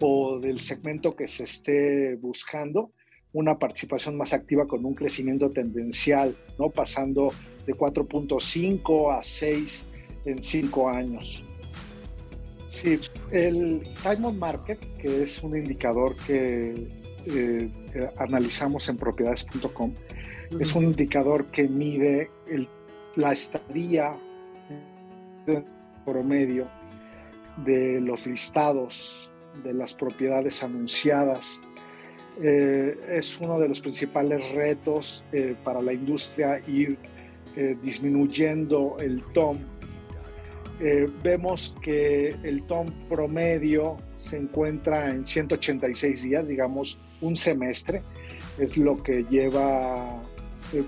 o 0.00 0.38
del 0.40 0.60
segmento 0.60 1.14
que 1.14 1.28
se 1.28 1.44
esté 1.44 2.16
buscando, 2.16 2.90
una 3.36 3.58
participación 3.58 4.16
más 4.16 4.32
activa 4.32 4.66
con 4.66 4.82
un 4.86 4.94
crecimiento 4.94 5.50
tendencial, 5.50 6.34
¿no? 6.58 6.70
pasando 6.70 7.30
de 7.66 7.74
4.5 7.74 9.18
a 9.18 9.22
6 9.22 9.84
en 10.24 10.42
cinco 10.42 10.88
años. 10.88 11.44
Sí, 12.68 12.98
el 13.30 13.82
Time 14.02 14.26
on 14.26 14.38
Market, 14.38 14.78
que 14.96 15.24
es 15.24 15.42
un 15.42 15.54
indicador 15.54 16.16
que 16.26 16.88
eh, 17.26 17.70
analizamos 18.16 18.88
en 18.88 18.96
propiedades.com, 18.96 19.92
es 20.58 20.74
un 20.74 20.84
indicador 20.84 21.46
que 21.46 21.68
mide 21.68 22.30
la 23.16 23.32
estadía 23.32 24.16
promedio 26.06 26.64
de 27.66 28.00
los 28.00 28.26
listados 28.26 29.30
de 29.62 29.74
las 29.74 29.92
propiedades 29.92 30.62
anunciadas. 30.62 31.60
Eh, 32.42 32.98
es 33.08 33.40
uno 33.40 33.58
de 33.58 33.68
los 33.68 33.80
principales 33.80 34.52
retos 34.52 35.24
eh, 35.32 35.54
para 35.64 35.80
la 35.80 35.92
industria 35.92 36.60
ir 36.66 36.98
disminuyendo 37.82 38.98
el 39.00 39.22
TOM 39.32 39.56
eh, 40.78 41.08
vemos 41.22 41.74
que 41.80 42.36
el 42.42 42.62
TOM 42.64 42.86
promedio 43.08 43.96
se 44.16 44.36
encuentra 44.36 45.08
en 45.08 45.24
186 45.24 46.22
días, 46.22 46.48
digamos 46.48 46.98
un 47.22 47.34
semestre, 47.34 48.02
es 48.58 48.76
lo 48.76 49.02
que 49.02 49.24
lleva 49.24 50.20
eh, 50.74 50.84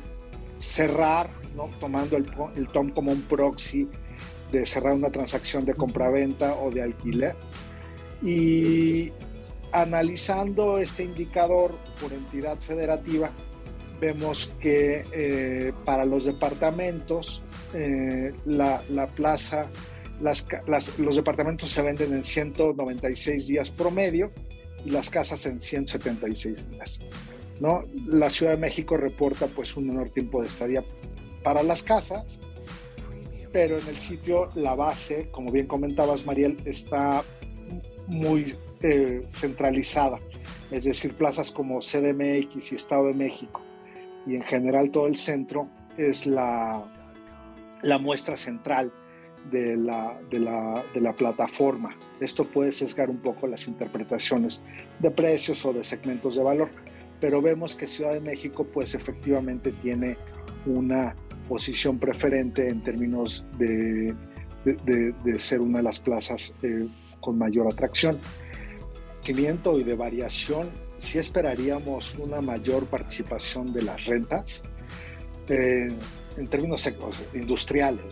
cerrar, 0.48 1.30
¿no? 1.56 1.70
tomando 1.80 2.18
el, 2.18 2.26
el, 2.56 2.68
TOM 2.68 2.90
como 2.90 3.12
un 3.12 3.22
proxy 3.22 3.88
de 4.52 4.66
cerrar 4.66 4.92
una 4.92 5.10
transacción 5.10 5.64
de 5.64 5.72
compraventa 5.72 6.54
o 6.54 6.70
de 6.70 6.82
alquiler. 6.82 7.34
Y 8.22 9.10
analizando 9.72 10.78
este 10.78 11.04
indicador 11.04 11.76
por 12.00 12.12
entidad 12.12 12.58
federativa, 12.58 13.30
vemos 14.00 14.52
que 14.60 15.04
eh, 15.12 15.72
para 15.84 16.04
los 16.04 16.24
departamentos 16.24 17.42
eh, 17.74 18.32
la, 18.46 18.82
plaza, 19.14 19.68
los 20.98 21.16
departamentos 21.16 21.70
se 21.70 21.82
venden 21.82 22.12
en 22.12 22.24
196 22.24 23.46
días 23.46 23.70
promedio 23.70 24.32
y 24.84 24.90
las 24.90 25.10
casas 25.10 25.44
en 25.46 25.60
176 25.60 26.70
días. 26.70 27.00
¿no? 27.60 27.82
La 28.06 28.30
Ciudad 28.30 28.52
de 28.52 28.58
México 28.58 28.96
reporta 28.96 29.46
pues 29.46 29.76
un 29.76 29.88
menor 29.88 30.10
tiempo 30.10 30.40
de 30.40 30.46
estadía 30.46 30.84
para 31.42 31.62
las 31.62 31.82
casas, 31.82 32.40
pero 33.52 33.78
en 33.78 33.88
el 33.88 33.96
sitio 33.96 34.48
la 34.54 34.74
base, 34.74 35.28
como 35.30 35.50
bien 35.50 35.66
comentabas 35.66 36.24
Mariel, 36.24 36.58
está 36.64 37.22
muy 38.08 38.56
eh, 38.82 39.20
centralizada, 39.32 40.18
es 40.70 40.84
decir, 40.84 41.14
plazas 41.14 41.52
como 41.52 41.78
CDMX 41.78 42.72
y 42.72 42.74
Estado 42.74 43.06
de 43.06 43.14
México 43.14 43.62
y 44.28 44.36
en 44.36 44.42
general 44.42 44.90
todo 44.90 45.06
el 45.06 45.16
centro 45.16 45.68
es 45.96 46.26
la, 46.26 46.84
la 47.82 47.98
muestra 47.98 48.36
central 48.36 48.92
de 49.50 49.76
la, 49.76 50.18
de, 50.30 50.38
la, 50.38 50.84
de 50.92 51.00
la, 51.00 51.12
plataforma. 51.14 51.90
Esto 52.20 52.44
puede 52.44 52.72
sesgar 52.72 53.08
un 53.08 53.18
poco 53.18 53.46
las 53.46 53.66
interpretaciones 53.66 54.62
de 54.98 55.10
precios 55.10 55.64
o 55.64 55.72
de 55.72 55.82
segmentos 55.82 56.36
de 56.36 56.42
valor, 56.42 56.68
pero 57.20 57.40
vemos 57.40 57.74
que 57.74 57.86
Ciudad 57.86 58.12
de 58.12 58.20
México 58.20 58.64
pues 58.64 58.94
efectivamente 58.94 59.72
tiene 59.72 60.18
una 60.66 61.14
posición 61.48 61.98
preferente 61.98 62.68
en 62.68 62.82
términos 62.82 63.46
de, 63.56 64.14
de, 64.64 65.38
ser 65.38 65.60
una 65.60 65.78
de 65.78 65.84
las 65.84 65.98
plazas 65.98 66.54
eh, 66.62 66.86
con 67.20 67.38
mayor 67.38 67.66
atracción. 67.72 68.18
Y 69.26 69.82
de 69.82 69.94
variación 69.94 70.70
sí 70.96 71.18
esperaríamos 71.18 72.14
una 72.14 72.40
mayor 72.40 72.86
participación 72.86 73.72
de 73.74 73.82
las 73.82 74.04
rentas 74.06 74.62
eh, 75.48 75.88
en 76.36 76.46
términos 76.48 76.88
industriales, 77.34 78.04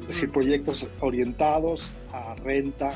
es 0.00 0.06
decir, 0.06 0.30
proyectos 0.30 0.88
orientados 1.00 1.90
a 2.12 2.34
renta, 2.34 2.92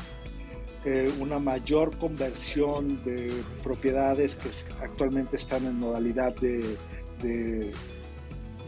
eh, 0.85 1.11
una 1.19 1.39
mayor 1.39 1.97
conversión 1.97 3.03
de 3.03 3.31
propiedades 3.63 4.35
que 4.35 4.49
actualmente 4.81 5.35
están 5.35 5.65
en 5.65 5.79
modalidad 5.79 6.35
de, 6.35 6.77
de, 7.21 7.73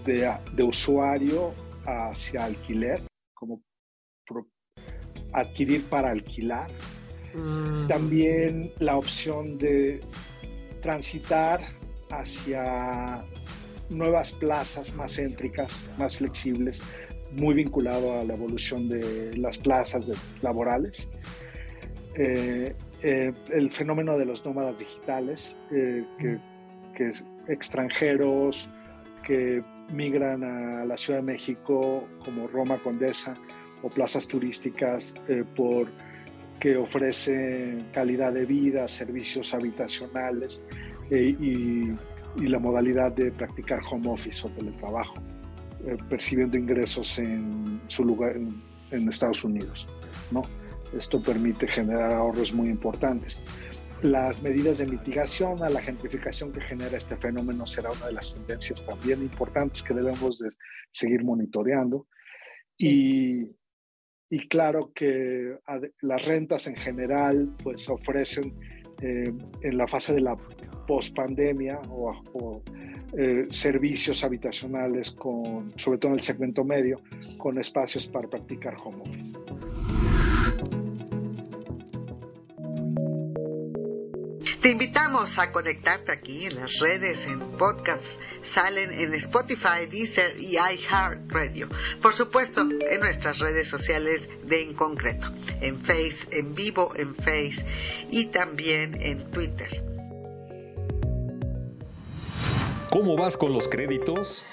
de, 0.05 0.63
usuario 0.63 1.53
hacia 1.86 2.46
alquiler, 2.46 3.03
como 3.34 3.62
adquirir 5.34 5.84
para 5.86 6.12
alquilar. 6.12 6.70
Mm. 7.34 7.88
También 7.88 8.74
la 8.80 8.98
opción 8.98 9.58
de 9.58 10.00
transitar 10.82 11.62
hacia 12.10 13.20
nuevas 13.90 14.34
plazas 14.34 14.94
más 14.96 15.16
céntricas, 15.16 15.84
más 15.98 16.18
flexibles, 16.18 16.82
muy 17.32 17.54
vinculado 17.54 18.20
a 18.20 18.24
la 18.24 18.34
evolución 18.34 18.90
de 18.90 19.36
las 19.38 19.58
plazas 19.58 20.12
laborales. 20.42 21.10
Eh, 22.18 22.76
eh, 23.04 23.32
el 23.50 23.72
fenómeno 23.72 24.18
de 24.18 24.26
los 24.26 24.44
nómadas 24.46 24.80
digitales, 24.80 25.56
eh, 25.72 26.04
que, 26.18 26.40
que 26.96 27.12
extranjeros 27.48 28.70
que 29.24 29.62
migran 29.92 30.44
a 30.44 30.86
la 30.86 30.98
Ciudad 30.98 31.20
de 31.20 31.26
México 31.26 32.08
como 32.24 32.48
Roma 32.48 32.80
Condesa 32.80 33.38
o 33.84 33.90
plazas 33.90 34.28
turísticas 34.28 35.16
por 35.56 35.90
que 36.60 36.76
ofrecen 36.76 37.86
calidad 37.94 38.34
de 38.34 38.46
vida, 38.46 38.88
servicios 38.88 39.54
habitacionales 39.54 40.62
y, 41.10 41.92
y 42.36 42.48
la 42.48 42.60
modalidad 42.60 43.12
de 43.12 43.32
practicar 43.32 43.82
home 43.90 44.10
office 44.10 44.46
o 44.46 44.50
teletrabajo, 44.52 45.16
eh, 45.86 45.98
percibiendo 46.10 46.58
ingresos 46.58 47.18
en 47.20 47.82
su 47.88 48.04
lugar 48.04 48.36
en, 48.36 49.08
Estados 49.08 49.44
Unidos. 49.44 49.88
¿no? 50.32 50.44
Esto 50.94 51.22
permite 51.22 51.68
generar 51.68 52.14
ahorros 52.14 52.54
muy 52.54 52.70
importantes. 52.70 53.44
Las 54.02 54.42
medidas 54.42 54.80
de 54.80 54.88
mitigación 54.88 55.62
a 55.62 55.70
la 55.70 55.82
gentrificación 55.82 56.52
que 56.52 56.62
genera 56.62 56.98
este 56.98 57.16
fenómeno 57.18 57.66
será 57.66 57.92
una 57.92 58.08
de 58.08 58.14
las 58.14 58.34
tendencias 58.34 58.86
también 58.86 59.22
importantes 59.22 59.84
que 59.84 59.94
debemos 59.94 60.40
de 60.40 60.50
seguir 60.92 61.24
monitoreando. 61.24 62.08
Y, 62.78 63.59
y 64.30 64.48
claro 64.48 64.92
que 64.94 65.58
las 66.02 66.26
rentas 66.26 66.68
en 66.68 66.76
general 66.76 67.56
pues 67.64 67.90
ofrecen 67.90 68.54
eh, 69.02 69.34
en 69.64 69.78
la 69.78 69.88
fase 69.88 70.14
de 70.14 70.22
la 70.22 70.38
post-pandemia 70.88 71.80
o, 71.90 72.62
eh, 73.18 73.48
servicios 73.50 74.24
habitacionales, 74.24 75.12
con, 75.12 75.74
sobre 75.78 75.98
todo 75.98 76.12
en 76.12 76.18
el 76.18 76.24
segmento 76.24 76.64
medio, 76.64 77.02
con 77.38 77.58
espacios 77.58 78.08
para 78.08 78.28
practicar 78.28 78.76
home 78.84 79.02
office. 79.02 79.34
Te 84.62 84.68
invitamos 84.68 85.39
a 85.39 85.54
conectarte 85.54 86.12
aquí 86.12 86.46
en 86.46 86.58
las 86.58 86.80
redes, 86.80 87.25
en 87.25 87.39
podcasts, 87.58 88.20
salen 88.44 88.92
en 88.92 89.13
Spotify, 89.13 89.86
Deezer 89.89 90.38
y 90.38 90.58
iHeartRadio. 90.58 91.70
Por 92.01 92.13
supuesto, 92.13 92.62
en 92.62 93.00
nuestras 93.00 93.39
redes 93.39 93.70
sociales 93.70 94.28
de 94.44 94.63
en 94.63 94.74
concreto, 94.74 95.32
en 95.62 95.80
Face, 95.80 96.28
en 96.32 96.56
vivo 96.56 96.92
en 96.98 97.16
Face 97.16 97.66
y 98.12 98.25
también 98.25 99.01
en 99.01 99.32
Twitter. 99.32 99.82
¿Cómo 102.92 103.16
vas 103.16 103.38
con 103.38 103.54
los 103.54 103.70
créditos? 103.70 104.44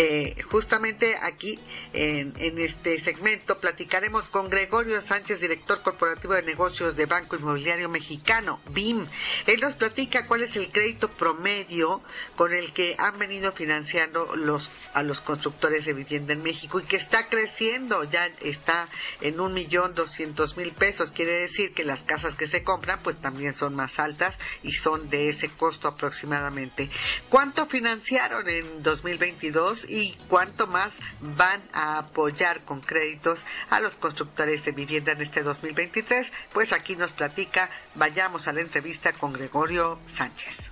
Eh, 0.00 0.36
justamente 0.48 1.16
aquí 1.20 1.58
en, 1.92 2.32
este 2.60 3.00
segmento 3.00 3.58
platicaremos 3.58 4.28
con 4.28 4.48
Gregorio 4.48 5.00
Sánchez, 5.00 5.40
director 5.40 5.82
corporativo 5.82 6.34
de 6.34 6.44
negocios 6.44 6.94
de 6.94 7.06
Banco 7.06 7.34
Inmobiliario 7.34 7.88
Mexicano, 7.88 8.60
BIM. 8.70 9.08
Él 9.46 9.60
nos 9.60 9.74
platica 9.74 10.24
cuál 10.26 10.44
es 10.44 10.54
el 10.54 10.70
crédito 10.70 11.10
promedio 11.10 12.00
con 12.36 12.52
el 12.52 12.72
que 12.72 12.94
han 12.96 13.18
venido 13.18 13.50
financiando 13.50 14.36
los, 14.36 14.70
a 14.94 15.02
los 15.02 15.20
constructores 15.20 15.84
de 15.84 15.94
vivienda 15.94 16.32
en 16.32 16.44
México 16.44 16.78
y 16.78 16.84
que 16.84 16.94
está 16.94 17.26
creciendo, 17.26 18.04
ya 18.04 18.26
está 18.40 18.86
en 19.20 19.40
un 19.40 19.52
millón 19.52 19.96
doscientos 19.96 20.56
mil 20.56 20.70
pesos. 20.70 21.10
Quiere 21.10 21.32
decir 21.32 21.72
que 21.72 21.82
las 21.82 22.04
casas 22.04 22.36
que 22.36 22.46
se 22.46 22.62
compran 22.62 23.02
pues 23.02 23.20
también 23.20 23.52
son 23.52 23.74
más 23.74 23.98
altas 23.98 24.38
y 24.62 24.74
son 24.74 25.10
de 25.10 25.28
ese 25.28 25.48
costo 25.48 25.88
aproximadamente. 25.88 26.88
¿Cuánto 27.28 27.66
financiaron 27.66 28.48
en 28.48 28.84
2022? 28.84 29.87
Y 29.88 30.16
cuánto 30.28 30.66
más 30.66 30.92
van 31.20 31.62
a 31.72 31.98
apoyar 31.98 32.64
con 32.64 32.80
créditos 32.80 33.44
a 33.70 33.80
los 33.80 33.96
constructores 33.96 34.64
de 34.64 34.72
vivienda 34.72 35.12
en 35.12 35.22
este 35.22 35.42
2023. 35.42 36.32
Pues 36.52 36.72
aquí 36.72 36.96
nos 36.96 37.12
platica, 37.12 37.70
vayamos 37.94 38.48
a 38.48 38.52
la 38.52 38.60
entrevista 38.60 39.12
con 39.12 39.32
Gregorio 39.32 39.98
Sánchez. 40.06 40.70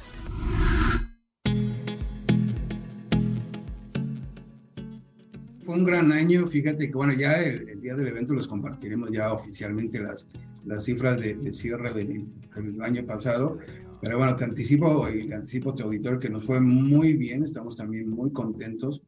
Fue 5.62 5.74
un 5.74 5.84
gran 5.84 6.12
año, 6.12 6.46
fíjate 6.46 6.86
que 6.86 6.94
bueno, 6.94 7.12
ya 7.12 7.42
el, 7.42 7.80
día 7.80 7.96
del 7.96 8.06
evento 8.06 8.34
les 8.34 8.46
compartiremos 8.46 9.10
ya 9.10 9.32
oficialmente 9.32 9.98
las, 10.00 10.28
las 10.64 10.84
cifras 10.84 11.18
de, 11.18 11.52
cierre 11.52 11.92
del, 11.92 12.24
del 12.54 12.82
año 12.82 13.04
pasado, 13.04 13.58
pero 14.00 14.18
bueno, 14.18 14.36
te 14.36 14.44
anticipo 14.44 15.08
y 15.08 15.32
anticipo 15.32 15.70
a 15.70 15.74
tu 15.74 15.84
auditor 15.84 16.18
que 16.18 16.30
nos 16.30 16.44
fue 16.44 16.60
muy 16.60 17.14
bien, 17.14 17.42
estamos 17.42 17.76
también 17.76 18.08
muy 18.08 18.30
contentos, 18.30 19.02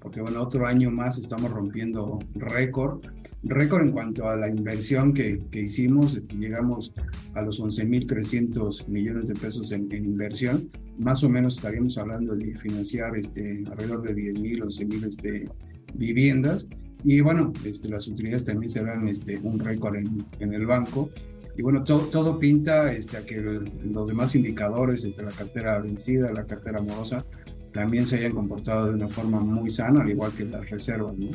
porque 0.00 0.20
bueno, 0.20 0.42
otro 0.42 0.66
año 0.66 0.90
más 0.90 1.16
estamos 1.18 1.50
rompiendo 1.50 2.18
récord, 2.34 3.00
récord 3.42 3.82
en 3.82 3.92
cuanto 3.92 4.28
a 4.28 4.36
la 4.36 4.48
inversión 4.48 5.14
que, 5.14 5.42
que 5.50 5.62
hicimos, 5.62 6.20
llegamos 6.38 6.92
a 7.32 7.42
los 7.42 7.62
11.300 7.62 8.86
millones 8.88 9.28
de 9.28 9.34
pesos 9.34 9.72
en, 9.72 9.90
inversión, 9.92 10.70
más 10.98 11.24
o 11.24 11.30
menos 11.30 11.56
estaríamos 11.56 11.96
hablando 11.96 12.36
de 12.36 12.54
financiar 12.58 13.16
este, 13.16 13.64
alrededor 13.70 14.02
de 14.02 14.14
10.000, 14.14 14.62
11.000 14.62 15.06
este, 15.06 15.48
viviendas, 15.94 16.68
y 17.02 17.20
bueno, 17.20 17.52
este, 17.64 17.88
las 17.88 18.06
utilidades 18.06 18.44
también 18.44 18.70
serán 18.70 19.08
este, 19.08 19.38
un 19.38 19.58
récord 19.58 19.96
en, 19.96 20.24
en 20.38 20.52
el 20.52 20.66
banco, 20.66 21.10
y 21.56 21.62
bueno, 21.62 21.84
todo, 21.84 22.06
todo 22.06 22.38
pinta 22.38 22.92
este, 22.92 23.16
a 23.16 23.24
que 23.24 23.40
los 23.40 24.08
demás 24.08 24.34
indicadores, 24.34 25.04
este, 25.04 25.22
la 25.22 25.30
cartera 25.30 25.78
vencida, 25.78 26.32
la 26.32 26.44
cartera 26.44 26.80
amorosa, 26.80 27.24
también 27.72 28.06
se 28.06 28.16
hayan 28.16 28.32
comportado 28.32 28.86
de 28.86 28.94
una 28.94 29.08
forma 29.08 29.40
muy 29.40 29.70
sana, 29.70 30.02
al 30.02 30.10
igual 30.10 30.32
que 30.32 30.44
las 30.44 30.68
reservas. 30.68 31.16
¿no? 31.16 31.30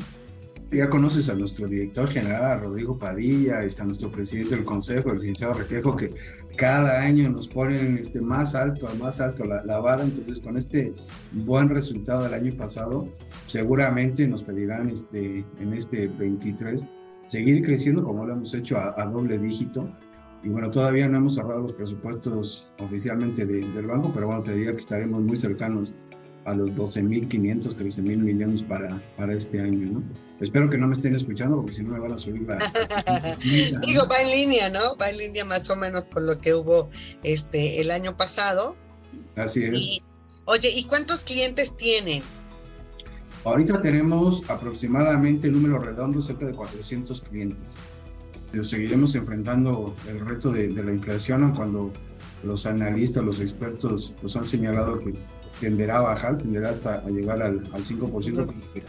Ya 0.72 0.90
conoces 0.90 1.30
a 1.30 1.36
nuestro 1.36 1.68
director 1.68 2.10
general, 2.10 2.60
Rodrigo 2.60 3.00
Padilla, 3.00 3.64
está 3.64 3.86
nuestro 3.86 4.12
presidente 4.12 4.56
del 4.56 4.66
consejo, 4.66 5.10
el 5.10 5.18
licenciado 5.18 5.54
Requejo, 5.54 5.96
que 5.96 6.14
cada 6.58 7.02
año 7.02 7.30
nos 7.30 7.48
ponen 7.48 7.98
este, 7.98 8.20
más 8.22 8.56
alto, 8.56 8.88
más 9.00 9.22
alto 9.22 9.46
la, 9.46 9.64
la 9.64 9.80
vara. 9.80 10.04
Entonces, 10.04 10.40
con 10.40 10.58
este 10.58 10.94
buen 11.32 11.70
resultado 11.70 12.24
del 12.24 12.34
año 12.34 12.56
pasado, 12.58 13.06
seguramente 13.48 14.28
nos 14.28 14.44
pedirán 14.44 14.90
este, 14.90 15.46
en 15.60 15.74
este 15.74 16.08
23 16.08 16.86
seguir 17.26 17.64
creciendo 17.64 18.04
como 18.04 18.26
lo 18.26 18.34
hemos 18.34 18.54
hecho 18.56 18.78
a 18.78 19.06
doble 19.06 19.38
dígito 19.38 19.88
y 20.44 20.50
bueno, 20.50 20.72
todavía 20.72 21.08
no 21.08 21.18
hemos 21.18 21.36
cerrado 21.36 21.62
los 21.62 21.74
presupuestos 21.74 22.68
oficialmente 22.80 23.46
del 23.46 23.88
banco, 23.88 24.12
pero 24.14 24.28
bueno, 24.28 24.42
te 24.42 24.54
diría 24.54 24.72
que 24.72 24.80
estaremos 24.80 25.22
muy 25.22 25.36
cercanos 25.36 25.94
a 26.46 26.54
los 26.54 26.70
12.500, 26.72 27.62
13.000 27.64 28.02
millones 28.18 28.64
para, 28.64 29.02
para 29.18 29.34
este 29.34 29.60
año, 29.60 29.92
¿no? 29.92 30.04
Espero 30.40 30.70
que 30.70 30.78
no 30.78 30.88
me 30.88 30.94
estén 30.94 31.14
escuchando 31.14 31.58
porque 31.58 31.74
si 31.74 31.84
no 31.84 31.92
me 31.92 32.00
van 32.00 32.14
a 32.14 32.18
subir 32.18 32.44
la... 32.44 32.58
Digo, 33.86 34.08
va 34.08 34.22
en 34.22 34.32
línea, 34.32 34.70
¿no? 34.70 34.96
Va 34.96 35.10
en 35.10 35.18
línea 35.18 35.44
más 35.44 35.70
o 35.70 35.76
menos 35.76 36.06
con 36.06 36.26
lo 36.26 36.40
que 36.40 36.54
hubo 36.54 36.90
este 37.24 37.82
el 37.82 37.92
año 37.92 38.16
pasado. 38.16 38.78
Así 39.36 39.66
es. 39.66 40.00
oye, 40.46 40.70
¿y 40.72 40.86
cuántos 40.86 41.26
clientes 41.26 41.76
tiene? 41.76 42.24
Ahorita 43.44 43.82
tenemos 43.82 44.50
aproximadamente 44.50 45.48
el 45.48 45.54
número 45.54 45.80
redondo 45.80 46.22
cerca 46.22 46.46
de 46.46 46.54
400 46.54 47.22
clientes 47.22 47.76
seguiremos 48.64 49.16
enfrentando 49.16 49.96
el 50.08 50.20
reto 50.20 50.52
de, 50.52 50.70
la 50.70 50.92
inflación 50.92 51.54
cuando 51.54 51.92
los 52.44 52.66
analistas, 52.66 53.24
los 53.24 53.42
expertos 53.42 54.16
nos 54.22 54.36
han 54.38 54.46
señalado 54.46 55.00
que 55.00 55.14
tenderá 55.60 55.98
a 55.98 56.02
bajar, 56.02 56.38
tenderá 56.38 56.70
hasta 56.70 57.00
a 57.00 57.10
llegar 57.10 57.42
al, 57.42 57.60
al 57.74 57.84
5%, 57.84 58.54
que 58.74 58.84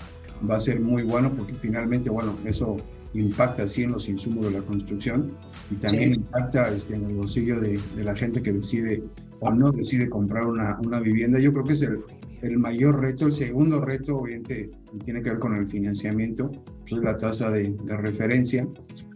va 0.48 0.56
a 0.56 0.60
ser 0.60 0.80
muy 0.80 1.02
bueno 1.02 1.32
porque 1.36 1.54
finalmente, 1.54 2.10
bueno, 2.10 2.36
eso 2.44 2.76
impacta 3.12 3.64
así 3.64 3.82
en 3.82 3.92
los 3.92 4.08
insumos 4.08 4.46
de 4.46 4.52
la 4.52 4.60
construcción 4.60 5.32
y 5.70 5.74
también 5.74 6.14
impacta 6.14 6.68
este, 6.72 6.94
en 6.94 7.06
el 7.06 7.16
bolsillo 7.16 7.60
de, 7.60 7.80
de, 7.96 8.04
la 8.04 8.14
gente 8.14 8.40
que 8.40 8.52
decide 8.52 9.02
o 9.40 9.50
no 9.50 9.72
decide 9.72 10.08
comprar 10.08 10.46
una, 10.46 10.78
una 10.84 11.00
vivienda. 11.00 11.40
Yo 11.40 11.52
creo 11.52 11.64
que 11.64 11.72
es 11.72 11.82
el, 11.82 12.00
el 12.42 12.58
mayor 12.58 13.00
reto. 13.00 13.26
El 13.26 13.32
segundo 13.32 13.80
reto, 13.80 14.18
obviamente, 14.18 14.70
tiene 15.04 15.22
que 15.22 15.30
ver 15.30 15.38
con 15.38 15.56
el 15.56 15.66
financiamiento, 15.66 16.50
que 16.84 16.94
es 16.94 17.00
la 17.00 17.16
tasa 17.16 17.50
de, 17.50 17.74
de 17.84 17.96
referencia. 17.96 18.66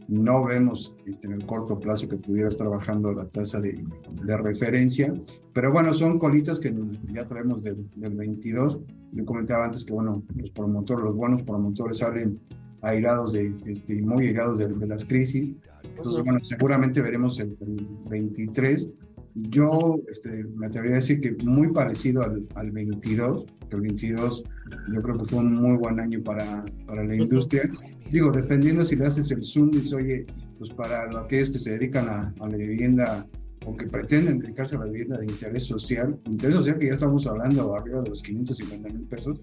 No 0.08 0.44
vemos 0.44 0.94
este, 1.06 1.26
en 1.26 1.34
el 1.34 1.46
corto 1.46 1.78
plazo 1.78 2.08
que 2.08 2.16
pudieras 2.16 2.56
trabajando 2.56 3.12
la 3.12 3.24
tasa 3.26 3.60
de, 3.60 3.82
de, 4.24 4.36
referencia, 4.36 5.14
pero 5.52 5.72
bueno, 5.72 5.92
son 5.94 6.18
colitas 6.18 6.60
que 6.60 6.74
ya 7.12 7.24
traemos 7.24 7.62
del, 7.62 7.88
del 7.96 8.14
22. 8.14 8.80
Yo 9.12 9.24
comentaba 9.24 9.64
antes 9.64 9.84
que, 9.84 9.92
bueno, 9.92 10.22
los 10.36 10.50
promotores, 10.50 11.04
los 11.04 11.16
buenos 11.16 11.42
promotores 11.42 11.98
salen 11.98 12.38
airados, 12.82 13.32
de, 13.32 13.54
este, 13.66 14.00
muy 14.02 14.26
airados 14.26 14.58
de, 14.58 14.86
las 14.86 15.04
crisis. 15.04 15.52
Entonces, 15.96 16.24
bueno, 16.24 16.40
seguramente 16.44 17.00
veremos 17.00 17.40
el, 17.40 17.56
el 17.60 17.86
23 18.08 18.88
yo 19.34 20.00
este, 20.08 20.44
me 20.44 20.66
atrevería 20.66 20.96
a 20.96 21.00
decir 21.00 21.20
que 21.20 21.32
muy 21.44 21.72
parecido 21.72 22.22
al, 22.22 22.46
al 22.54 22.70
22, 22.70 23.44
que 23.68 23.76
el 23.76 23.82
22 23.82 24.44
yo 24.92 25.02
creo 25.02 25.18
que 25.18 25.24
fue 25.24 25.40
un 25.40 25.54
muy 25.54 25.76
buen 25.76 25.98
año 25.98 26.22
para, 26.22 26.64
para 26.86 27.04
la 27.04 27.16
industria. 27.16 27.68
Digo, 28.10 28.30
dependiendo 28.30 28.84
si 28.84 28.96
le 28.96 29.06
haces 29.06 29.30
el 29.30 29.42
zoom, 29.42 29.70
dice, 29.70 29.96
oye, 29.96 30.26
pues 30.58 30.70
para 30.70 31.04
aquellos 31.20 31.50
que 31.50 31.58
se 31.58 31.72
dedican 31.72 32.08
a, 32.08 32.34
a 32.40 32.48
la 32.48 32.56
vivienda 32.56 33.26
o 33.66 33.76
que 33.76 33.86
pretenden 33.86 34.38
dedicarse 34.38 34.76
a 34.76 34.80
la 34.80 34.84
vivienda 34.86 35.18
de 35.18 35.26
interés 35.26 35.64
social, 35.64 36.18
interés 36.26 36.54
social 36.56 36.78
que 36.78 36.86
ya 36.86 36.94
estamos 36.94 37.26
hablando 37.26 37.74
arriba 37.74 38.02
de 38.02 38.10
los 38.10 38.22
550 38.22 38.88
mil 38.90 39.04
pesos, 39.04 39.40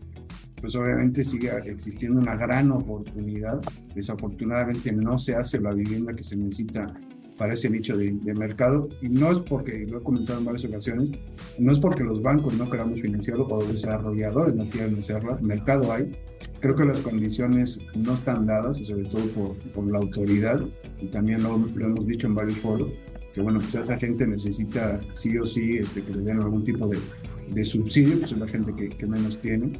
pues 0.61 0.75
obviamente 0.75 1.23
sigue 1.23 1.49
existiendo 1.65 2.21
una 2.21 2.35
gran 2.35 2.71
oportunidad. 2.71 3.59
Desafortunadamente 3.95 4.91
no 4.91 5.17
se 5.17 5.35
hace 5.35 5.59
la 5.59 5.73
vivienda 5.73 6.13
que 6.13 6.23
se 6.23 6.37
necesita 6.37 6.93
para 7.37 7.53
ese 7.53 7.71
nicho 7.71 7.97
de, 7.97 8.11
mercado. 8.35 8.87
Y 9.01 9.09
no 9.09 9.31
es 9.31 9.39
porque, 9.39 9.87
lo 9.89 9.97
he 9.97 10.03
comentado 10.03 10.37
en 10.37 10.45
varias 10.45 10.63
ocasiones, 10.65 11.09
no 11.57 11.71
es 11.71 11.79
porque 11.79 12.03
los 12.03 12.21
bancos 12.21 12.53
no 12.53 12.69
queramos 12.69 13.01
financiarlo 13.01 13.47
o 13.47 13.61
los 13.61 13.71
desarrolladores 13.71 14.53
no 14.53 14.69
quieran 14.69 14.95
hacerlo, 14.95 15.37
mercado 15.41 15.91
hay, 15.91 16.11
creo 16.61 16.75
que 16.75 16.85
las 16.85 16.99
condiciones 16.99 17.79
no 17.95 18.13
están 18.13 18.45
dadas, 18.45 18.77
sobre 18.77 19.03
todo 19.05 19.25
por, 19.29 19.55
por 19.73 19.91
la 19.91 19.97
autoridad, 19.97 20.61
y 20.99 21.07
también 21.07 21.43
lo, 21.43 21.57
lo, 21.57 21.85
hemos 21.87 22.05
dicho 22.07 22.27
en 22.27 22.35
varios 22.35 22.57
foros, 22.59 22.89
que 23.33 23.41
bueno, 23.41 23.59
pues 23.59 23.75
esa 23.75 23.97
gente 23.97 24.27
necesita 24.27 24.99
sí 25.13 25.37
o 25.37 25.45
sí 25.45 25.77
este, 25.77 26.03
que 26.03 26.13
le 26.13 26.21
den 26.21 26.39
algún 26.39 26.63
tipo 26.63 26.87
de, 26.87 26.99
de 27.51 27.65
subsidio, 27.65 28.19
pues 28.19 28.31
es 28.31 28.37
la 28.37 28.47
gente 28.47 28.73
que, 28.73 28.89
que 28.89 29.07
menos 29.07 29.39
tiene. 29.41 29.73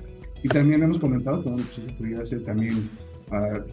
Y 0.43 0.47
también 0.47 0.81
hemos 0.81 0.97
comentado 0.97 1.43
que 1.43 1.49
bueno, 1.49 1.63
pues 1.63 1.77
eso 1.77 1.97
pudiera 1.97 2.25
ser 2.25 2.43
también 2.43 2.89
a 3.29 3.63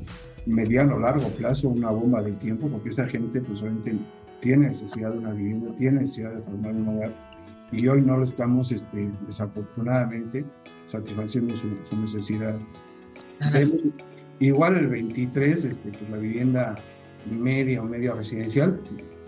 mediano 0.44 0.96
o 0.96 0.98
largo 0.98 1.28
plazo 1.30 1.70
una 1.70 1.90
bomba 1.90 2.22
de 2.22 2.32
tiempo, 2.32 2.68
porque 2.68 2.90
esa 2.90 3.08
gente 3.08 3.40
pues 3.40 3.62
obviamente 3.62 3.96
tiene 4.40 4.66
necesidad 4.66 5.12
de 5.12 5.18
una 5.18 5.32
vivienda, 5.32 5.74
tiene 5.76 6.00
necesidad 6.00 6.34
de 6.34 6.42
formar 6.42 6.74
un 6.74 6.88
hogar, 6.88 7.14
y 7.72 7.86
hoy 7.86 8.02
no 8.02 8.16
lo 8.16 8.24
estamos, 8.24 8.72
este, 8.72 9.10
desafortunadamente, 9.26 10.44
satisfaciendo 10.86 11.54
su, 11.54 11.68
su 11.84 11.96
necesidad. 11.96 12.56
Igual 14.40 14.76
el 14.76 14.88
23, 14.88 15.64
este, 15.64 15.90
pues 15.90 16.10
la 16.10 16.18
vivienda 16.18 16.76
media 17.30 17.82
o 17.82 17.84
media 17.84 18.14
residencial, 18.14 18.80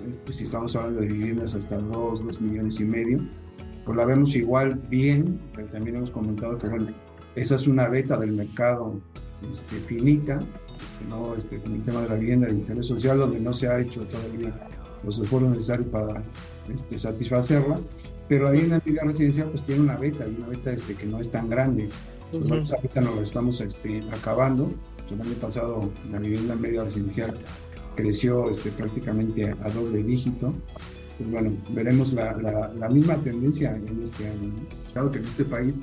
este, 0.09 0.33
si 0.33 0.45
estamos 0.45 0.75
hablando 0.77 1.01
de 1.01 1.09
viviendas 1.09 1.55
hasta 1.55 1.77
2, 1.77 2.25
2 2.25 2.41
millones 2.41 2.81
y 2.81 2.85
medio, 2.85 3.19
pues 3.85 3.97
la 3.97 4.05
vemos 4.05 4.35
igual 4.37 4.81
bien, 4.89 5.41
pero 5.55 5.69
también 5.69 5.97
hemos 5.97 6.11
comentado 6.11 6.59
que 6.59 6.69
bueno, 6.69 6.89
esa 7.35 7.55
es 7.55 7.67
una 7.67 7.89
beta 7.89 8.17
del 8.19 8.33
mercado 8.33 9.01
este, 9.49 9.77
finita, 9.77 10.35
este, 10.35 11.05
¿no? 11.09 11.35
este, 11.35 11.59
con 11.61 11.75
el 11.75 11.83
tema 11.83 12.03
de 12.03 12.09
la 12.09 12.15
vivienda 12.17 12.47
de 12.47 12.55
interés 12.55 12.87
social, 12.87 13.19
donde 13.19 13.41
no 13.41 13.53
se 13.53 13.69
ha 13.69 13.81
hecho 13.81 14.03
todavía 14.07 14.55
los 15.05 15.19
esfuerzos 15.19 15.51
necesarios 15.51 15.89
para 15.89 16.23
este, 16.73 16.99
satisfacerla, 16.99 17.81
pero 18.29 18.45
la 18.45 18.51
vivienda 18.53 18.81
media 18.85 19.03
residencial 19.05 19.49
pues 19.49 19.63
tiene 19.63 19.83
una 19.83 19.97
beta, 19.97 20.27
y 20.27 20.35
una 20.37 20.49
beta 20.49 20.73
este, 20.73 20.95
que 20.95 21.07
no 21.07 21.21
es 21.21 21.31
tan 21.31 21.49
grande. 21.49 21.89
Uh 22.33 22.39
-huh. 22.39 22.63
Esa 22.63 22.81
beta 22.81 23.01
nos 23.01 23.19
estamos 23.19 23.61
este, 23.61 24.03
acabando. 24.13 24.73
El 25.11 25.21
año 25.21 25.35
pasado 25.41 25.91
la 26.11 26.19
vivienda 26.19 26.55
media 26.55 26.85
residencial 26.85 27.35
creció 27.97 28.49
este, 28.51 28.71
prácticamente 28.71 29.51
a 29.51 29.71
doble 29.71 30.03
dígito. 30.03 30.55
Entonces, 31.19 31.31
bueno, 31.31 31.57
veremos 31.71 32.13
la, 32.13 32.33
la, 32.37 32.73
la, 32.75 32.89
misma 32.89 33.17
tendencia 33.17 33.75
en 33.75 34.03
este 34.03 34.29
año. 34.29 34.55
Claro 34.93 35.11
que 35.11 35.19
en 35.19 35.25
este 35.25 35.45
país 35.45 35.79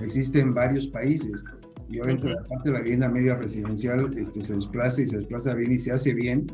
existen 0.00 0.52
varios 0.52 0.86
países 0.86 1.44
y 1.92 2.00
obviamente 2.00 2.28
la 2.28 2.42
parte 2.48 2.70
de 2.70 2.72
la 2.72 2.80
vivienda 2.80 3.08
media 3.08 3.36
residencial 3.36 4.16
este, 4.16 4.40
se 4.40 4.54
desplaza 4.54 5.02
y 5.02 5.06
se 5.06 5.18
desplaza 5.18 5.54
bien 5.54 5.72
y 5.72 5.78
se 5.78 5.92
hace 5.92 6.14
bien, 6.14 6.46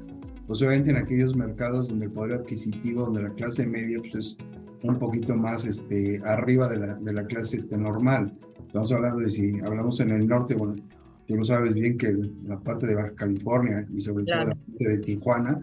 pues 0.47 0.61
obviamente 0.63 0.91
en 0.91 0.97
aquellos 0.97 1.37
mercados 1.37 1.89
donde 1.89 2.07
el 2.07 2.13
poder 2.13 2.41
adquisitivo, 2.41 3.05
donde 3.05 3.23
la 3.23 3.31
clase 3.31 3.65
media 3.65 3.99
pues 4.01 4.15
es 4.15 4.39
un 4.83 4.99
poquito 4.99 5.37
más 5.37 5.65
este, 5.65 6.21
arriba 6.25 6.69
de 6.69 6.77
la, 6.79 6.95
de 6.95 7.13
la 7.13 7.25
clase 7.27 7.57
este, 7.57 7.77
normal. 7.77 8.37
Estamos 8.69 8.93
hablando 8.93 9.21
de 9.21 9.31
si 9.31 9.59
hablamos 9.65 9.99
en 10.01 10.11
el 10.11 10.29
norte, 10.29 10.55
bueno, 10.55 10.77
tú 11.27 11.37
lo 11.37 11.45
sabes 11.45 11.73
bien 11.73 11.97
que 11.97 12.15
la 12.47 12.61
parte 12.61 12.87
de 12.87 12.95
Baja 12.95 13.15
California 13.15 13.87
y 13.95 14.01
sobre 14.03 14.27
claro. 14.27 14.51
todo 14.51 14.61
la 14.61 14.67
parte 14.67 14.89
de 14.91 14.99
Tijuana, 14.99 15.63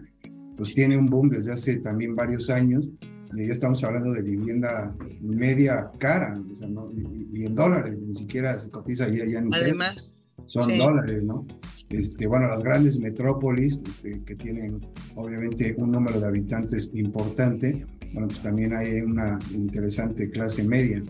pues 0.56 0.74
tiene 0.74 0.98
un 0.98 1.06
boom 1.06 1.28
desde 1.28 1.52
hace 1.52 1.76
también 1.76 2.16
varios 2.16 2.50
años 2.50 2.88
y 3.32 3.46
ya 3.46 3.52
estamos 3.52 3.82
hablando 3.84 4.12
de 4.12 4.22
vivienda 4.22 4.92
media 5.20 5.88
cara, 5.98 6.36
o 6.52 6.56
sea, 6.56 6.66
¿no? 6.66 6.90
y, 7.32 7.44
en 7.44 7.54
dólares, 7.54 7.96
ni 8.00 8.14
siquiera 8.16 8.58
se 8.58 8.70
cotiza 8.70 9.08
ya, 9.08 9.24
ya 9.24 9.38
en 9.38 9.54
Además, 9.54 10.16
son 10.46 10.68
sí. 10.68 10.78
dólares, 10.78 11.22
¿no? 11.22 11.46
Este, 11.88 12.26
bueno, 12.26 12.48
las 12.48 12.64
grandes 12.64 12.98
metrópolis 12.98 13.80
este, 13.88 14.20
que 14.24 14.34
tienen 14.34 14.80
obviamente 15.14 15.76
un 15.78 15.92
número 15.92 16.18
de 16.18 16.26
habitantes 16.26 16.90
importante, 16.92 17.86
bueno, 18.12 18.26
pues 18.26 18.42
también 18.42 18.74
hay 18.74 19.00
una 19.00 19.38
interesante 19.54 20.28
clase 20.28 20.64
media. 20.64 21.04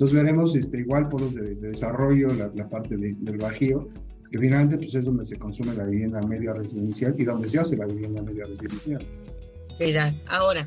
Entonces 0.00 0.16
veremos 0.16 0.56
este, 0.56 0.78
igual 0.78 1.10
por 1.10 1.20
los 1.20 1.34
de, 1.34 1.56
de 1.56 1.68
desarrollo, 1.68 2.28
la, 2.28 2.50
la 2.54 2.66
parte 2.70 2.96
de, 2.96 3.14
del 3.18 3.36
Bajío, 3.36 3.86
que 4.30 4.38
finalmente 4.38 4.78
pues, 4.78 4.94
es 4.94 5.04
donde 5.04 5.26
se 5.26 5.36
consume 5.36 5.74
la 5.74 5.84
vivienda 5.84 6.22
media 6.22 6.54
residencial 6.54 7.14
y 7.18 7.24
donde 7.24 7.46
se 7.46 7.60
hace 7.60 7.76
la 7.76 7.84
vivienda 7.84 8.22
media 8.22 8.44
residencial. 8.46 9.06
Ahora, 10.26 10.66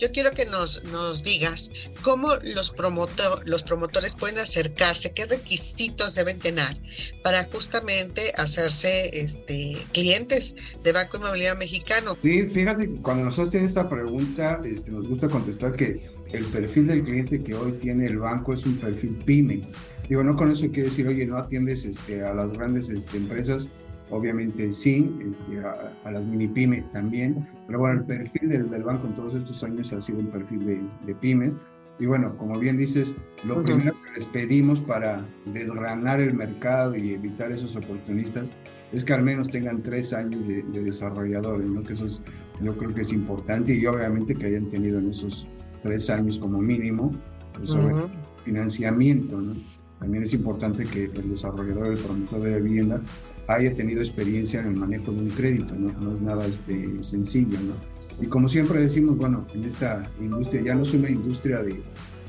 yo 0.00 0.12
quiero 0.12 0.30
que 0.30 0.46
nos, 0.46 0.84
nos 0.84 1.24
digas 1.24 1.70
cómo 2.02 2.28
los, 2.42 2.70
promotor, 2.70 3.42
los 3.44 3.64
promotores 3.64 4.14
pueden 4.14 4.38
acercarse, 4.38 5.12
qué 5.12 5.26
requisitos 5.26 6.14
deben 6.14 6.38
tener 6.38 6.78
para 7.24 7.44
justamente 7.44 8.32
hacerse 8.36 9.10
este, 9.20 9.78
clientes 9.92 10.54
de 10.84 10.92
Banco 10.92 11.16
Inmobiliario 11.16 11.58
Mexicano. 11.58 12.14
Sí, 12.20 12.42
fíjate, 12.48 12.88
cuando 13.02 13.24
nosotros 13.24 13.50
tenemos 13.50 13.70
esta 13.70 13.88
pregunta, 13.88 14.60
este, 14.64 14.92
nos 14.92 15.08
gusta 15.08 15.28
contestar 15.28 15.72
que 15.72 16.08
el 16.32 16.44
perfil 16.46 16.86
del 16.86 17.04
cliente 17.04 17.42
que 17.42 17.54
hoy 17.54 17.72
tiene 17.72 18.06
el 18.06 18.18
banco 18.18 18.52
es 18.52 18.64
un 18.66 18.76
perfil 18.76 19.16
pyme. 19.24 19.62
Digo, 20.08 20.22
no 20.24 20.34
con 20.34 20.50
eso 20.50 20.66
quiere 20.70 20.88
decir, 20.88 21.06
oye, 21.06 21.26
no 21.26 21.36
atiendes 21.36 21.84
este, 21.84 22.22
a 22.22 22.34
las 22.34 22.52
grandes 22.52 22.88
este, 22.90 23.18
empresas, 23.18 23.68
obviamente 24.10 24.72
sí, 24.72 25.14
este, 25.30 25.60
a, 25.60 25.92
a, 26.04 26.10
las 26.10 26.24
mini 26.24 26.48
pymes 26.48 26.90
también, 26.90 27.46
pero 27.66 27.78
bueno, 27.80 28.00
el 28.00 28.06
perfil 28.06 28.48
del, 28.48 28.70
del, 28.70 28.82
banco 28.82 29.06
en 29.06 29.14
todos 29.14 29.34
estos 29.34 29.62
años 29.64 29.92
ha 29.92 30.00
sido 30.00 30.18
un 30.18 30.26
perfil 30.26 30.66
de, 30.66 30.80
de 31.06 31.14
pymes. 31.14 31.54
Y 31.98 32.06
bueno, 32.06 32.36
como 32.36 32.58
bien 32.58 32.76
dices, 32.78 33.14
lo 33.44 33.56
uh 33.56 33.58
-huh. 33.60 33.64
primero 33.64 33.92
que 33.92 34.18
les 34.18 34.26
pedimos 34.26 34.80
para 34.80 35.24
desgranar 35.52 36.20
el 36.20 36.34
mercado 36.34 36.96
y 36.96 37.12
evitar 37.12 37.52
esos 37.52 37.76
oportunistas 37.76 38.50
es 38.92 39.04
que 39.04 39.12
al 39.12 39.22
menos 39.22 39.48
tengan 39.48 39.82
tres 39.82 40.12
años 40.12 40.46
de, 40.48 40.62
de 40.62 40.82
desarrolladores, 40.82 41.66
¿no? 41.66 41.82
Que 41.82 41.92
eso 41.92 42.06
es, 42.06 42.22
yo 42.60 42.76
creo 42.76 42.94
que 42.94 43.02
es 43.02 43.12
importante 43.12 43.74
y 43.74 43.86
obviamente 43.86 44.34
que 44.34 44.46
hayan 44.46 44.68
tenido 44.68 44.98
en 44.98 45.10
esos 45.10 45.46
tres 45.82 46.08
años 46.10 46.38
como 46.38 46.60
mínimo 46.60 47.12
pues, 47.54 47.70
sobre 47.70 47.94
uh 47.94 47.98
-huh. 47.98 48.10
financiamiento, 48.44 49.40
¿no? 49.40 49.54
También 49.98 50.24
es 50.24 50.32
importante 50.32 50.84
que 50.84 51.04
el 51.04 51.28
desarrollador, 51.28 51.92
el 51.92 51.98
promotor 51.98 52.42
de 52.42 52.60
vivienda, 52.60 53.00
haya 53.48 53.72
tenido 53.72 54.00
experiencia 54.00 54.60
en 54.60 54.66
el 54.68 54.76
manejo 54.76 55.12
de 55.12 55.22
un 55.22 55.28
crédito, 55.30 55.74
no, 55.74 55.92
no 56.00 56.12
es 56.14 56.20
nada 56.20 56.46
este, 56.46 57.02
sencillo, 57.02 57.58
¿no? 57.60 57.74
Y 58.20 58.26
como 58.26 58.48
siempre 58.48 58.80
decimos, 58.80 59.16
bueno, 59.16 59.46
en 59.54 59.64
esta 59.64 60.10
industria 60.20 60.62
ya 60.62 60.74
no 60.74 60.82
es 60.82 60.94
una 60.94 61.10
industria 61.10 61.62
de, 61.62 61.82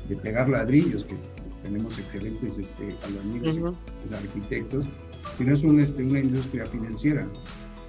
de 0.08 0.16
pegar 0.16 0.48
ladrillos, 0.48 1.04
que 1.04 1.16
tenemos 1.62 1.98
excelentes 1.98 2.58
este, 2.58 2.96
amigos, 3.20 3.56
uh 3.56 3.72
-huh. 3.72 4.16
arquitectos, 4.16 4.86
sino 5.38 5.54
es 5.54 5.62
un, 5.62 5.80
este, 5.80 6.02
una 6.04 6.20
industria 6.20 6.66
financiera. 6.66 7.26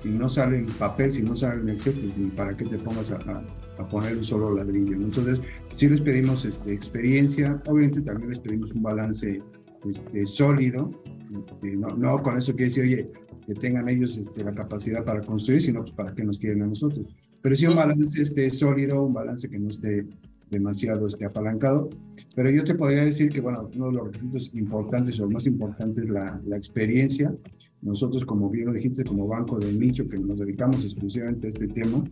Si 0.01 0.09
no 0.09 0.29
sale 0.29 0.59
en 0.59 0.65
papel, 0.67 1.11
si 1.11 1.23
no 1.23 1.35
sale 1.35 1.61
en 1.61 1.69
Excel, 1.69 2.13
pues 2.15 2.33
para 2.35 2.55
qué 2.55 2.65
te 2.65 2.77
pongas 2.77 3.11
a, 3.11 3.15
a, 3.15 3.43
a 3.77 3.87
poner 3.87 4.15
un 4.17 4.23
solo 4.23 4.53
ladrillo. 4.53 4.93
Entonces, 4.93 5.41
sí 5.75 5.87
les 5.87 6.01
pedimos 6.01 6.45
este, 6.45 6.73
experiencia, 6.73 7.61
obviamente 7.67 8.01
también 8.01 8.29
les 8.29 8.39
pedimos 8.39 8.71
un 8.71 8.83
balance 8.83 9.41
este, 9.89 10.25
sólido, 10.25 10.91
este, 11.39 11.75
no, 11.75 11.89
no, 11.89 12.21
con 12.21 12.37
eso 12.37 12.53
quiere 12.53 12.65
decir, 12.65 12.83
oye, 12.83 13.11
que 13.45 13.53
tengan 13.53 13.87
ellos 13.89 14.17
este, 14.17 14.43
la 14.43 14.53
capacidad 14.53 15.03
para 15.03 15.21
construir, 15.21 15.61
sino 15.61 15.81
pues, 15.81 15.93
para 15.93 16.13
que 16.13 16.23
nos 16.23 16.37
quieren 16.37 16.63
a 16.63 16.67
nosotros. 16.67 17.05
Pero 17.41 17.55
sí 17.55 17.67
un 17.67 17.75
balance 17.75 18.21
este, 18.21 18.49
sólido, 18.49 19.03
un 19.03 19.13
balance 19.13 19.47
que 19.49 19.59
no 19.59 19.69
esté 19.69 20.05
demasiado 20.49 21.05
este, 21.07 21.25
apalancado. 21.25 21.89
Pero 22.35 22.49
yo 22.49 22.63
te 22.63 22.75
podría 22.75 23.05
decir 23.05 23.29
que, 23.29 23.41
bueno, 23.41 23.69
uno 23.75 23.87
de 23.87 23.93
los 23.93 24.07
requisitos 24.07 24.51
importantes 24.55 25.19
o 25.19 25.29
más 25.29 25.45
importantes 25.45 26.03
es 26.03 26.09
la, 26.09 26.41
la 26.45 26.57
experiencia. 26.57 27.35
Nosotros, 27.81 28.25
como 28.25 28.49
bien 28.49 28.67
lo 28.67 28.73
dijiste, 28.73 29.03
como 29.03 29.27
banco 29.27 29.59
de 29.59 29.71
nicho 29.71 30.07
que 30.07 30.17
nos 30.17 30.39
dedicamos 30.39 30.83
exclusivamente 30.83 31.47
a 31.47 31.49
este 31.49 31.67
tema, 31.67 32.03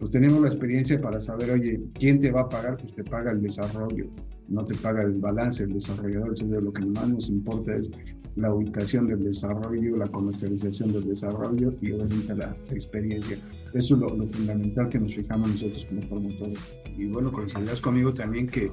pues 0.00 0.12
tenemos 0.12 0.40
la 0.40 0.48
experiencia 0.48 0.98
para 0.98 1.20
saber, 1.20 1.50
oye, 1.50 1.78
¿quién 1.92 2.20
te 2.20 2.30
va 2.30 2.40
a 2.40 2.48
pagar? 2.48 2.78
Pues 2.78 2.94
te 2.94 3.04
paga 3.04 3.32
el 3.32 3.42
desarrollo, 3.42 4.06
no 4.48 4.64
te 4.64 4.74
paga 4.74 5.02
el 5.02 5.12
balance, 5.12 5.64
el 5.64 5.74
desarrollador. 5.74 6.30
Entonces, 6.30 6.62
lo 6.62 6.72
que 6.72 6.86
más 6.86 7.06
nos 7.06 7.28
importa 7.28 7.76
es 7.76 7.90
la 8.34 8.54
ubicación 8.54 9.06
del 9.06 9.22
desarrollo, 9.22 9.98
la 9.98 10.06
comercialización 10.06 10.92
del 10.92 11.06
desarrollo 11.06 11.70
y 11.82 11.92
obviamente 11.92 12.34
la 12.34 12.54
experiencia. 12.70 13.36
Eso 13.74 13.94
es 13.94 14.00
lo, 14.00 14.08
lo 14.16 14.26
fundamental 14.26 14.88
que 14.88 14.98
nos 14.98 15.14
fijamos 15.14 15.50
nosotros 15.50 15.84
como 15.84 16.00
promotores. 16.08 16.58
Y 16.96 17.04
bueno, 17.06 17.30
coincidirás 17.30 17.82
conmigo 17.82 18.14
también 18.14 18.46
que 18.46 18.70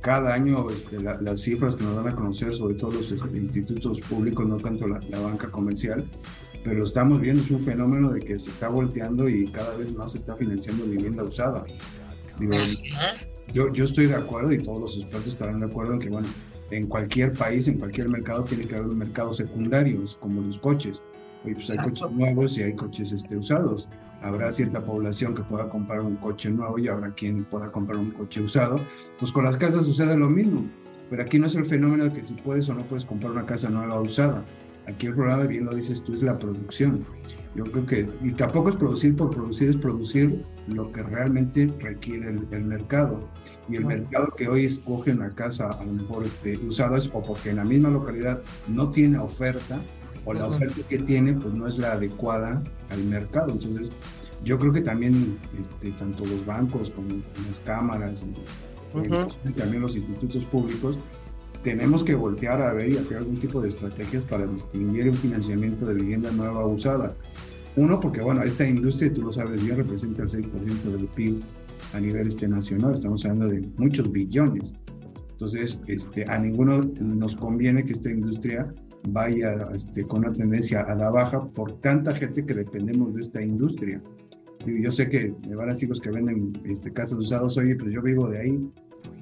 cada 0.00 0.32
año 0.32 0.70
este, 0.70 0.98
la, 0.98 1.20
las 1.20 1.42
cifras 1.42 1.76
que 1.76 1.84
nos 1.84 1.96
dan 1.96 2.08
a 2.08 2.16
conocer, 2.16 2.54
sobre 2.54 2.74
todo 2.74 2.92
los 2.92 3.12
este, 3.12 3.36
institutos 3.36 4.00
públicos, 4.00 4.48
no 4.48 4.56
tanto 4.56 4.88
la, 4.88 4.98
la, 5.10 5.20
banca 5.20 5.50
comercial, 5.50 6.04
pero 6.64 6.84
estamos 6.84 7.20
viendo, 7.20 7.42
es 7.42 7.50
un 7.50 7.60
fenómeno 7.60 8.10
de 8.10 8.20
que 8.20 8.38
se 8.38 8.50
está 8.50 8.68
volteando 8.68 9.28
y 9.28 9.46
cada 9.48 9.76
vez 9.76 9.92
más 9.92 10.12
se 10.12 10.18
está 10.18 10.36
financiando 10.36 10.84
vivienda 10.84 11.24
usada. 11.24 11.64
Digo, 12.38 12.54
yo, 13.52 13.72
yo 13.72 13.84
estoy 13.84 14.06
de 14.06 14.14
acuerdo 14.14 14.52
y 14.52 14.62
todos 14.62 14.80
los 14.80 14.96
expertos 14.96 15.28
estarán 15.28 15.60
de 15.60 15.66
acuerdo 15.66 15.94
en 15.94 16.00
que, 16.00 16.08
bueno, 16.10 16.28
en 16.70 16.86
cualquier 16.86 17.32
país, 17.32 17.68
en 17.68 17.78
cualquier 17.78 18.08
mercado, 18.08 18.44
tiene 18.44 18.66
que 18.66 18.76
haber 18.76 18.88
mercados 18.88 19.38
secundarios, 19.38 20.16
como 20.16 20.42
los 20.42 20.58
coches. 20.58 21.02
pues 21.42 21.70
hay 21.70 21.78
coches 21.78 22.10
nuevos 22.12 22.58
y 22.58 22.62
hay 22.62 22.74
coches 22.74 23.12
este, 23.12 23.36
usados. 23.36 23.88
Habrá 24.22 24.52
cierta 24.52 24.84
población 24.84 25.34
que 25.34 25.42
pueda 25.42 25.68
comprar 25.68 26.00
un 26.00 26.16
coche 26.16 26.50
nuevo 26.50 26.78
y 26.78 26.88
habrá 26.88 27.14
quien 27.14 27.44
pueda 27.44 27.72
comprar 27.72 27.98
un 27.98 28.10
coche 28.10 28.40
usado. 28.42 28.80
Pues 29.18 29.32
con 29.32 29.44
las 29.44 29.56
casas 29.56 29.86
sucede 29.86 30.16
lo 30.16 30.28
mismo. 30.28 30.68
Pero 31.08 31.22
aquí 31.22 31.38
no 31.38 31.46
es 31.46 31.54
el 31.56 31.66
fenómeno 31.66 32.04
de 32.04 32.12
que 32.12 32.22
si 32.22 32.34
puedes 32.34 32.68
o 32.68 32.74
no 32.74 32.84
puedes 32.84 33.04
comprar 33.04 33.32
una 33.32 33.46
casa 33.46 33.68
nueva 33.68 34.00
usada. 34.00 34.44
Aquí 34.90 35.06
el 35.06 35.14
problema, 35.14 35.44
bien 35.44 35.64
lo 35.64 35.74
dices 35.74 36.02
tú, 36.02 36.14
es 36.14 36.22
la 36.22 36.38
producción. 36.38 37.04
Yo 37.54 37.64
creo 37.64 37.86
que, 37.86 38.08
y 38.22 38.32
tampoco 38.32 38.70
es 38.70 38.76
producir 38.76 39.16
por 39.16 39.30
producir, 39.30 39.70
es 39.70 39.76
producir 39.76 40.44
lo 40.66 40.90
que 40.92 41.02
realmente 41.02 41.72
requiere 41.80 42.28
el, 42.28 42.64
mercado. 42.64 43.28
Y 43.68 43.76
el 43.76 43.84
mercado 43.84 44.32
que 44.36 44.48
hoy 44.48 44.64
escoge 44.64 45.12
una 45.12 45.34
casa 45.34 45.70
a 45.70 45.84
lo 45.84 45.92
mejor 45.92 46.24
este, 46.24 46.56
usada 46.58 46.98
es 46.98 47.08
o 47.12 47.22
porque 47.22 47.50
en 47.50 47.56
la 47.56 47.64
misma 47.64 47.90
localidad 47.90 48.40
no 48.68 48.90
tiene 48.90 49.18
oferta, 49.18 49.80
o 50.24 50.34
la 50.34 50.46
oferta 50.46 50.82
que 50.88 50.98
tiene 50.98 51.32
pues 51.32 51.54
no 51.54 51.66
es 51.66 51.78
la 51.78 51.92
adecuada 51.92 52.62
al 52.90 53.04
mercado. 53.04 53.52
Entonces, 53.52 53.90
yo 54.44 54.58
creo 54.58 54.72
que 54.72 54.80
también 54.80 55.38
este, 55.58 55.92
tanto 55.92 56.24
los 56.24 56.44
bancos 56.44 56.90
como 56.90 57.22
las 57.46 57.60
cámaras 57.60 58.26
y 59.44 59.52
también 59.52 59.82
los 59.82 59.96
institutos 59.96 60.44
públicos 60.46 60.98
tenemos 61.62 62.02
que 62.04 62.14
voltear 62.14 62.62
a 62.62 62.72
ver 62.72 62.90
y 62.90 62.96
hacer 62.96 63.18
algún 63.18 63.38
tipo 63.38 63.60
de 63.60 63.68
estrategias 63.68 64.24
para 64.24 64.46
distinguir 64.46 65.08
un 65.08 65.14
financiamiento 65.14 65.84
de 65.86 65.94
vivienda 65.94 66.30
nueva 66.30 66.66
usada. 66.66 67.14
Uno, 67.76 68.00
porque 68.00 68.20
bueno, 68.20 68.42
esta 68.42 68.68
industria, 68.68 69.12
tú 69.12 69.22
lo 69.22 69.32
sabes 69.32 69.64
bien, 69.64 69.76
representa 69.76 70.22
el 70.22 70.28
6% 70.28 70.82
del 70.82 71.06
PIB 71.06 71.40
a 71.92 72.00
nivel 72.00 72.26
este, 72.26 72.48
nacional, 72.48 72.94
estamos 72.94 73.24
hablando 73.24 73.48
de 73.48 73.68
muchos 73.76 74.10
billones. 74.10 74.72
Entonces, 75.32 75.80
este, 75.86 76.24
a 76.28 76.38
ninguno 76.38 76.82
nos 77.00 77.34
conviene 77.34 77.84
que 77.84 77.92
esta 77.92 78.10
industria 78.10 78.72
vaya 79.08 79.68
este, 79.74 80.04
con 80.04 80.20
una 80.20 80.32
tendencia 80.32 80.82
a 80.82 80.94
la 80.94 81.10
baja 81.10 81.42
por 81.48 81.80
tanta 81.80 82.14
gente 82.14 82.44
que 82.44 82.54
dependemos 82.54 83.14
de 83.14 83.22
esta 83.22 83.42
industria. 83.42 84.02
Yo 84.66 84.92
sé 84.92 85.08
que 85.08 85.34
me 85.48 85.56
van 85.56 85.70
a 85.70 85.72
decir 85.72 85.88
los 85.88 86.00
que 86.00 86.10
venden 86.10 86.52
este, 86.66 86.92
casas 86.92 87.18
usadas, 87.18 87.56
oye, 87.56 87.76
pues 87.76 87.92
yo 87.92 88.02
vivo 88.02 88.28
de 88.28 88.38
ahí. 88.40 88.70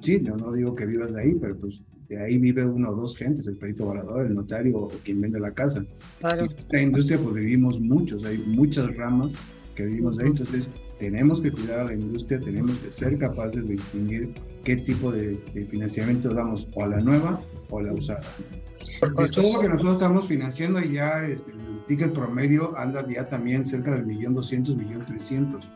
Sí, 0.01 0.21
yo 0.21 0.35
no 0.35 0.51
digo 0.51 0.75
que 0.75 0.85
vivas 0.85 1.13
de 1.13 1.21
ahí, 1.21 1.35
pero 1.39 1.57
pues 1.57 1.81
de 2.09 2.19
ahí 2.19 2.39
vive 2.39 2.65
uno 2.65 2.89
o 2.89 2.95
dos 2.95 3.15
gentes, 3.15 3.45
el 3.47 3.55
perito 3.55 3.85
varador, 3.85 4.25
el 4.25 4.33
notario 4.33 4.77
o 4.79 4.87
quien 5.03 5.21
vende 5.21 5.39
la 5.39 5.51
casa. 5.51 5.85
Claro. 6.19 6.45
En 6.45 6.65
la 6.71 6.81
industria 6.81 7.19
pues 7.19 7.35
vivimos 7.35 7.79
muchos, 7.79 8.25
hay 8.25 8.39
muchas 8.39 8.95
ramas 8.95 9.31
que 9.75 9.85
vivimos 9.85 10.17
de 10.17 10.23
ahí, 10.23 10.29
entonces 10.31 10.67
tenemos 10.97 11.39
que 11.39 11.51
cuidar 11.51 11.81
a 11.81 11.83
la 11.85 11.93
industria, 11.93 12.39
tenemos 12.39 12.75
que 12.77 12.91
ser 12.91 13.17
capaces 13.17 13.65
de 13.65 13.75
distinguir 13.75 14.33
qué 14.63 14.75
tipo 14.75 15.11
de, 15.11 15.35
financiamiento 15.69 16.33
damos 16.33 16.67
o 16.73 16.83
a 16.83 16.87
la 16.87 16.99
nueva 16.99 17.41
o 17.69 17.79
a 17.79 17.83
la 17.83 17.93
usada. 17.93 18.21
Porque 18.99 19.29
todo 19.31 19.53
lo 19.53 19.61
que 19.61 19.69
nosotros 19.69 19.93
estamos 19.93 20.27
financiando 20.27 20.81
ya, 20.81 21.25
este, 21.25 21.51
el 21.51 21.85
ticket 21.85 22.11
promedio 22.11 22.77
anda 22.77 23.07
ya 23.07 23.27
también 23.27 23.63
cerca 23.63 23.93
del 23.93 24.05
millón 24.05 24.33
doscientos, 24.33 24.75
millón 24.75 25.03
trescientos. 25.03 25.69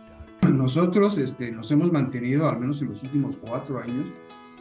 Nosotros 0.52 1.18
este, 1.18 1.52
nos 1.52 1.72
hemos 1.72 1.92
mantenido, 1.92 2.50
al 2.50 2.60
menos 2.60 2.82
en 2.82 2.90
los 2.90 3.02
últimos 3.04 3.38
cuatro 3.38 3.80
años, 3.80 4.10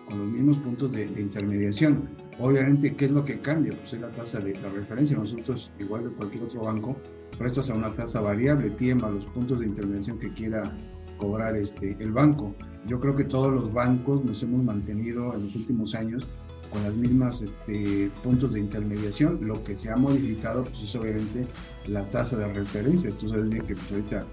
con 0.07 0.19
los 0.19 0.31
mismos 0.31 0.59
puntos 0.59 0.93
de, 0.93 1.05
intermediación. 1.05 2.09
Obviamente, 2.39 2.95
¿qué 2.95 3.07
es 3.07 3.11
lo 3.11 3.25
que 3.25 3.41
cambia? 3.41 3.73
Pues 3.75 3.93
es 3.93 4.01
la 4.01 4.11
tasa 4.11 4.41
de 4.41 4.53
referencia. 4.55 5.17
Nosotros, 5.17 5.71
igual 5.79 6.09
que 6.09 6.15
cualquier 6.15 6.45
otro 6.45 6.63
banco, 6.63 6.97
prestas 7.39 7.71
a 7.71 7.75
una 7.75 7.95
tasa 7.95 8.21
variable, 8.21 8.71
tiembla 8.71 9.11
los 9.11 9.27
puntos 9.27 9.61
de 9.61 9.67
intermediación 9.67 10.19
que 10.19 10.33
quiera 10.33 10.77
cobrar 11.19 11.57
este, 11.57 11.97
el 12.01 12.13
banco. 12.13 12.55
Yo 12.87 13.01
creo 13.01 13.15
que 13.15 13.25
todos 13.25 13.53
los 13.53 13.73
bancos 13.73 14.25
nos 14.25 14.43
hemos 14.43 14.63
mantenido 14.65 15.35
en 15.35 15.45
los 15.45 15.55
últimos 15.55 15.95
años 15.95 16.27
con 16.73 16.83
las 16.83 16.95
mismas 16.95 17.43
este, 17.43 18.11
puntos 18.23 18.55
de 18.55 18.61
intermediación. 18.61 19.39
Lo 19.43 19.63
que 19.63 19.77
se 19.77 19.91
ha 19.91 19.97
modificado 19.97 20.65
pues, 20.65 20.83
es 20.83 20.97
obviamente 20.97 21.47
la 21.87 22.09
tasa 22.11 22.37
de 22.37 22.53
referencia. 22.53 23.11
Tú 23.19 23.29
sabes 23.29 23.49
bien 23.49 23.65
que 23.65 23.75
pues, 23.75 23.93
ahorita 23.93 24.25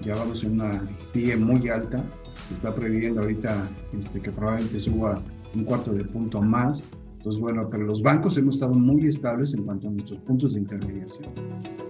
ya 0.00 0.14
vamos 0.14 0.44
en 0.44 0.52
una 0.52 0.82
TIE 1.12 1.36
muy 1.36 1.68
alta 1.68 2.02
se 2.46 2.54
está 2.54 2.74
previendo 2.74 3.20
ahorita 3.20 3.68
este, 3.96 4.20
que 4.20 4.30
probablemente 4.30 4.78
suba 4.80 5.22
un 5.54 5.64
cuarto 5.64 5.92
de 5.92 6.04
punto 6.04 6.40
más. 6.40 6.82
Entonces, 7.16 7.40
bueno, 7.40 7.68
pero 7.70 7.84
los 7.84 8.02
bancos 8.02 8.38
hemos 8.38 8.54
estado 8.54 8.74
muy 8.74 9.06
estables 9.06 9.52
en 9.54 9.64
cuanto 9.64 9.88
a 9.88 9.90
nuestros 9.90 10.20
puntos 10.20 10.54
de 10.54 10.60
intermediación. 10.60 11.87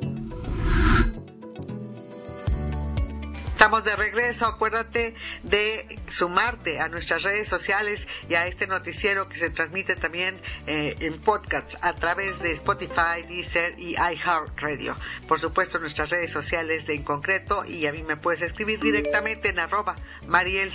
Estamos 3.68 3.84
de 3.84 3.96
regreso. 3.96 4.46
Acuérdate 4.46 5.14
de 5.42 6.00
sumarte 6.08 6.80
a 6.80 6.88
nuestras 6.88 7.22
redes 7.22 7.48
sociales 7.48 8.08
y 8.26 8.34
a 8.34 8.46
este 8.46 8.66
noticiero 8.66 9.28
que 9.28 9.36
se 9.36 9.50
transmite 9.50 9.94
también 9.94 10.40
eh, 10.66 10.96
en 11.00 11.20
podcasts 11.20 11.76
a 11.82 11.92
través 11.92 12.38
de 12.38 12.52
Spotify, 12.52 13.24
Deezer 13.28 13.78
y 13.78 13.90
iHeartRadio. 13.90 14.96
Por 15.26 15.38
supuesto, 15.38 15.78
nuestras 15.78 16.08
redes 16.08 16.30
sociales 16.32 16.86
de 16.86 16.94
en 16.94 17.02
concreto 17.02 17.62
y 17.66 17.84
a 17.84 17.92
mí 17.92 18.02
me 18.02 18.16
puedes 18.16 18.40
escribir 18.40 18.80
directamente 18.80 19.50
en 19.50 19.58
arroba 19.58 19.96
Mariel 20.26 20.70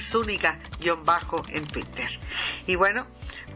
bajo 1.03 1.41
en 1.49 1.65
Twitter. 1.65 2.11
Y 2.67 2.75
bueno, 2.75 3.07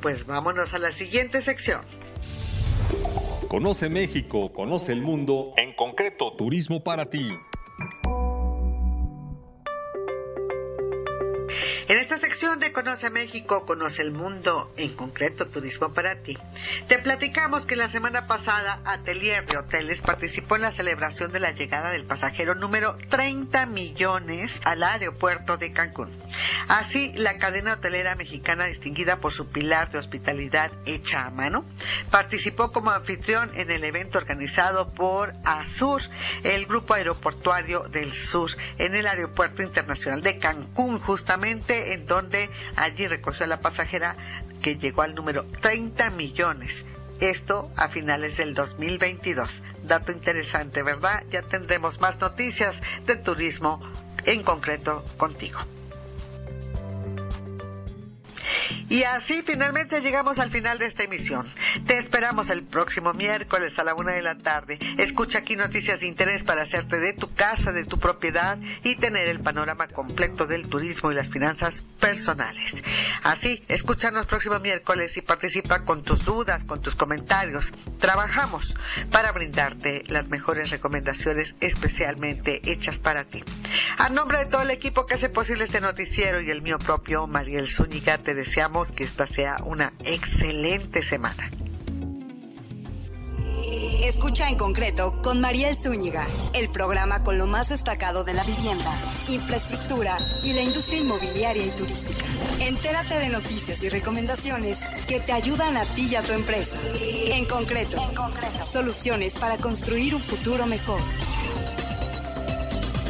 pues 0.02 0.26
vámonos 0.26 0.74
a 0.74 0.80
la 0.80 0.92
siguiente 0.92 1.44
sección. 1.44 1.86
Conoce 3.50 3.88
México, 3.88 4.52
conoce 4.52 4.94
el 4.94 5.04
mundo, 5.04 5.54
en 5.58 5.76
concreto, 5.76 6.34
turismo 6.36 6.84
para 6.84 7.12
ti. 7.12 7.30
En 11.90 12.00
esta 12.00 12.18
sección 12.18 12.60
de 12.60 12.74
Conoce 12.74 13.10
México, 13.10 13.66
Conoce 13.66 14.02
el 14.02 14.12
Mundo, 14.12 14.74
en 14.76 14.94
concreto 14.94 15.48
Turismo 15.48 15.94
para 15.94 16.18
ti, 16.18 16.38
te 16.90 17.00
platicamos 17.00 17.66
que 17.66 17.78
la 17.78 17.88
semana 17.88 18.28
pasada 18.28 18.82
Atelier 18.84 19.46
de 19.46 19.58
Hoteles 19.58 20.02
participó 20.02 20.58
en 20.58 20.64
la 20.64 20.74
celebración 20.74 21.32
de 21.32 21.40
la 21.40 21.52
llegada 21.52 21.90
del 21.92 22.04
pasajero 22.04 22.56
número 22.56 22.98
30 23.08 23.68
millones 23.68 24.60
al 24.66 24.84
aeropuerto 24.84 25.56
de 25.56 25.72
Cancún. 25.72 26.12
Así, 26.68 27.14
la 27.16 27.38
cadena 27.38 27.76
hotelera 27.76 28.16
mexicana 28.16 28.66
distinguida 28.66 29.22
por 29.22 29.32
su 29.32 29.48
pilar 29.48 29.90
de 29.90 30.00
hospitalidad 30.00 30.74
hecha 30.86 31.24
a 31.24 31.30
mano, 31.30 31.64
participó 32.12 32.74
como 32.74 32.92
anfitrión 32.92 33.50
en 33.54 33.72
el 33.72 33.86
evento 33.86 34.18
organizado 34.18 34.90
por 34.90 35.34
ASUR, 35.46 36.02
el 36.44 36.66
Grupo 36.66 36.96
Aeroportuario 36.96 37.84
del 37.84 38.12
Sur, 38.12 38.52
en 38.78 38.94
el 38.94 39.08
Aeropuerto 39.08 39.64
Internacional 39.64 40.22
de 40.22 40.38
Cancún, 40.38 41.00
justamente 41.00 41.77
en 41.78 42.06
donde 42.06 42.50
allí 42.76 43.08
recogió 43.08 43.46
a 43.46 43.50
la 43.50 43.62
pasajera 43.62 44.16
que 44.62 44.78
llegó 44.78 45.02
al 45.02 45.16
número 45.16 45.46
30 45.62 46.10
millones. 46.12 46.86
Esto 47.20 47.72
a 47.76 47.88
finales 47.88 48.38
del 48.38 48.54
2022. 48.54 49.62
Dato 49.84 50.12
interesante, 50.12 50.84
¿verdad? 50.84 51.24
Ya 51.32 51.42
tendremos 51.42 52.00
más 52.00 52.20
noticias 52.20 52.82
de 53.06 53.16
turismo 53.16 53.82
en 54.26 54.44
concreto 54.44 55.04
contigo. 55.18 55.60
Y 58.90 59.04
así 59.04 59.44
finalmente 59.46 60.02
llegamos 60.02 60.40
al 60.40 60.52
final 60.52 60.80
de 60.80 60.86
esta 60.86 61.04
emisión. 61.04 61.48
Te 61.86 61.98
esperamos 61.98 62.50
el 62.50 62.64
próximo 62.64 63.14
miércoles 63.14 63.78
a 63.80 63.84
la 63.84 63.94
una 63.94 64.14
de 64.14 64.22
la 64.22 64.38
tarde. 64.38 64.80
Escucha 64.98 65.40
aquí 65.40 65.56
noticias 65.56 66.02
de 66.02 66.08
interés 66.08 66.44
para 66.44 66.64
hacerte 66.64 67.00
de 67.00 67.14
tu 67.14 67.34
casa, 67.34 67.72
de 67.72 67.86
tu 67.86 68.00
propiedad 68.00 68.58
y 68.84 68.96
tener 68.96 69.28
el 69.28 69.42
panorama 69.42 69.88
completo 69.88 70.46
del 70.46 70.68
turismo 70.68 71.12
y 71.12 71.16
las 71.16 71.30
finanzas 71.30 71.84
personales. 72.00 72.84
Así, 73.24 73.64
escúchanos 73.68 74.26
próximo 74.26 74.60
miércoles 74.60 75.18
y 75.18 75.22
participa 75.22 75.84
con 75.84 76.04
tus 76.04 76.26
dudas, 76.26 76.64
con 76.64 76.82
tus 76.82 76.96
comentarios. 76.96 77.74
Trabajamos 78.00 78.76
para 79.12 79.32
brindarte 79.32 80.04
las 80.08 80.28
mejores 80.28 80.70
recomendaciones 80.70 81.56
especialmente 81.60 82.62
hechas 82.72 83.00
para 83.00 83.26
ti. 83.26 83.44
A 83.98 84.10
nombre 84.10 84.40
de 84.40 84.46
todo 84.46 84.62
el 84.62 84.72
equipo 84.72 85.06
que 85.06 85.16
hace 85.16 85.30
posible 85.30 85.66
este 85.66 85.82
noticiero 85.82 86.42
y 86.42 86.52
el 86.52 86.62
mío 86.62 86.78
propio, 86.80 87.28
Mariel 87.28 87.68
Zúñiga, 87.68 88.18
te 88.18 88.34
deseamos 88.58 88.92
que 88.92 89.04
esta 89.04 89.28
sea 89.28 89.58
una 89.66 89.94
excelente 90.04 91.04
semana. 91.04 91.52
Escucha 94.02 94.50
en 94.50 94.58
concreto 94.58 95.22
con 95.22 95.40
María 95.40 95.72
Zúñiga, 95.76 96.28
el 96.56 96.70
programa 96.72 97.24
con 97.24 97.38
lo 97.38 97.46
más 97.46 97.70
destacado 97.70 98.24
de 98.24 98.34
la 98.34 98.44
vivienda, 98.44 98.92
infraestructura 99.28 100.18
y 100.44 100.54
la 100.54 100.64
industria 100.64 101.02
inmobiliaria 101.02 101.68
y 101.68 101.70
turística. 101.70 102.26
Entérate 102.60 103.20
de 103.20 103.30
noticias 103.30 103.84
y 103.84 103.90
recomendaciones 103.90 104.80
que 105.08 105.20
te 105.20 105.34
ayudan 105.34 105.78
a 105.78 105.86
ti 105.86 106.08
y 106.10 106.16
a 106.16 106.24
tu 106.24 106.34
empresa. 106.34 106.80
En 107.00 107.46
concreto, 107.46 108.02
en 108.10 108.16
concreto. 108.16 108.64
soluciones 108.64 109.38
para 109.38 109.58
construir 109.58 110.16
un 110.16 110.22
futuro 110.22 110.66
mejor. 110.66 111.00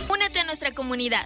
Únete 0.10 0.42
a 0.42 0.44
nuestra 0.44 0.74
comunidad. 0.74 1.26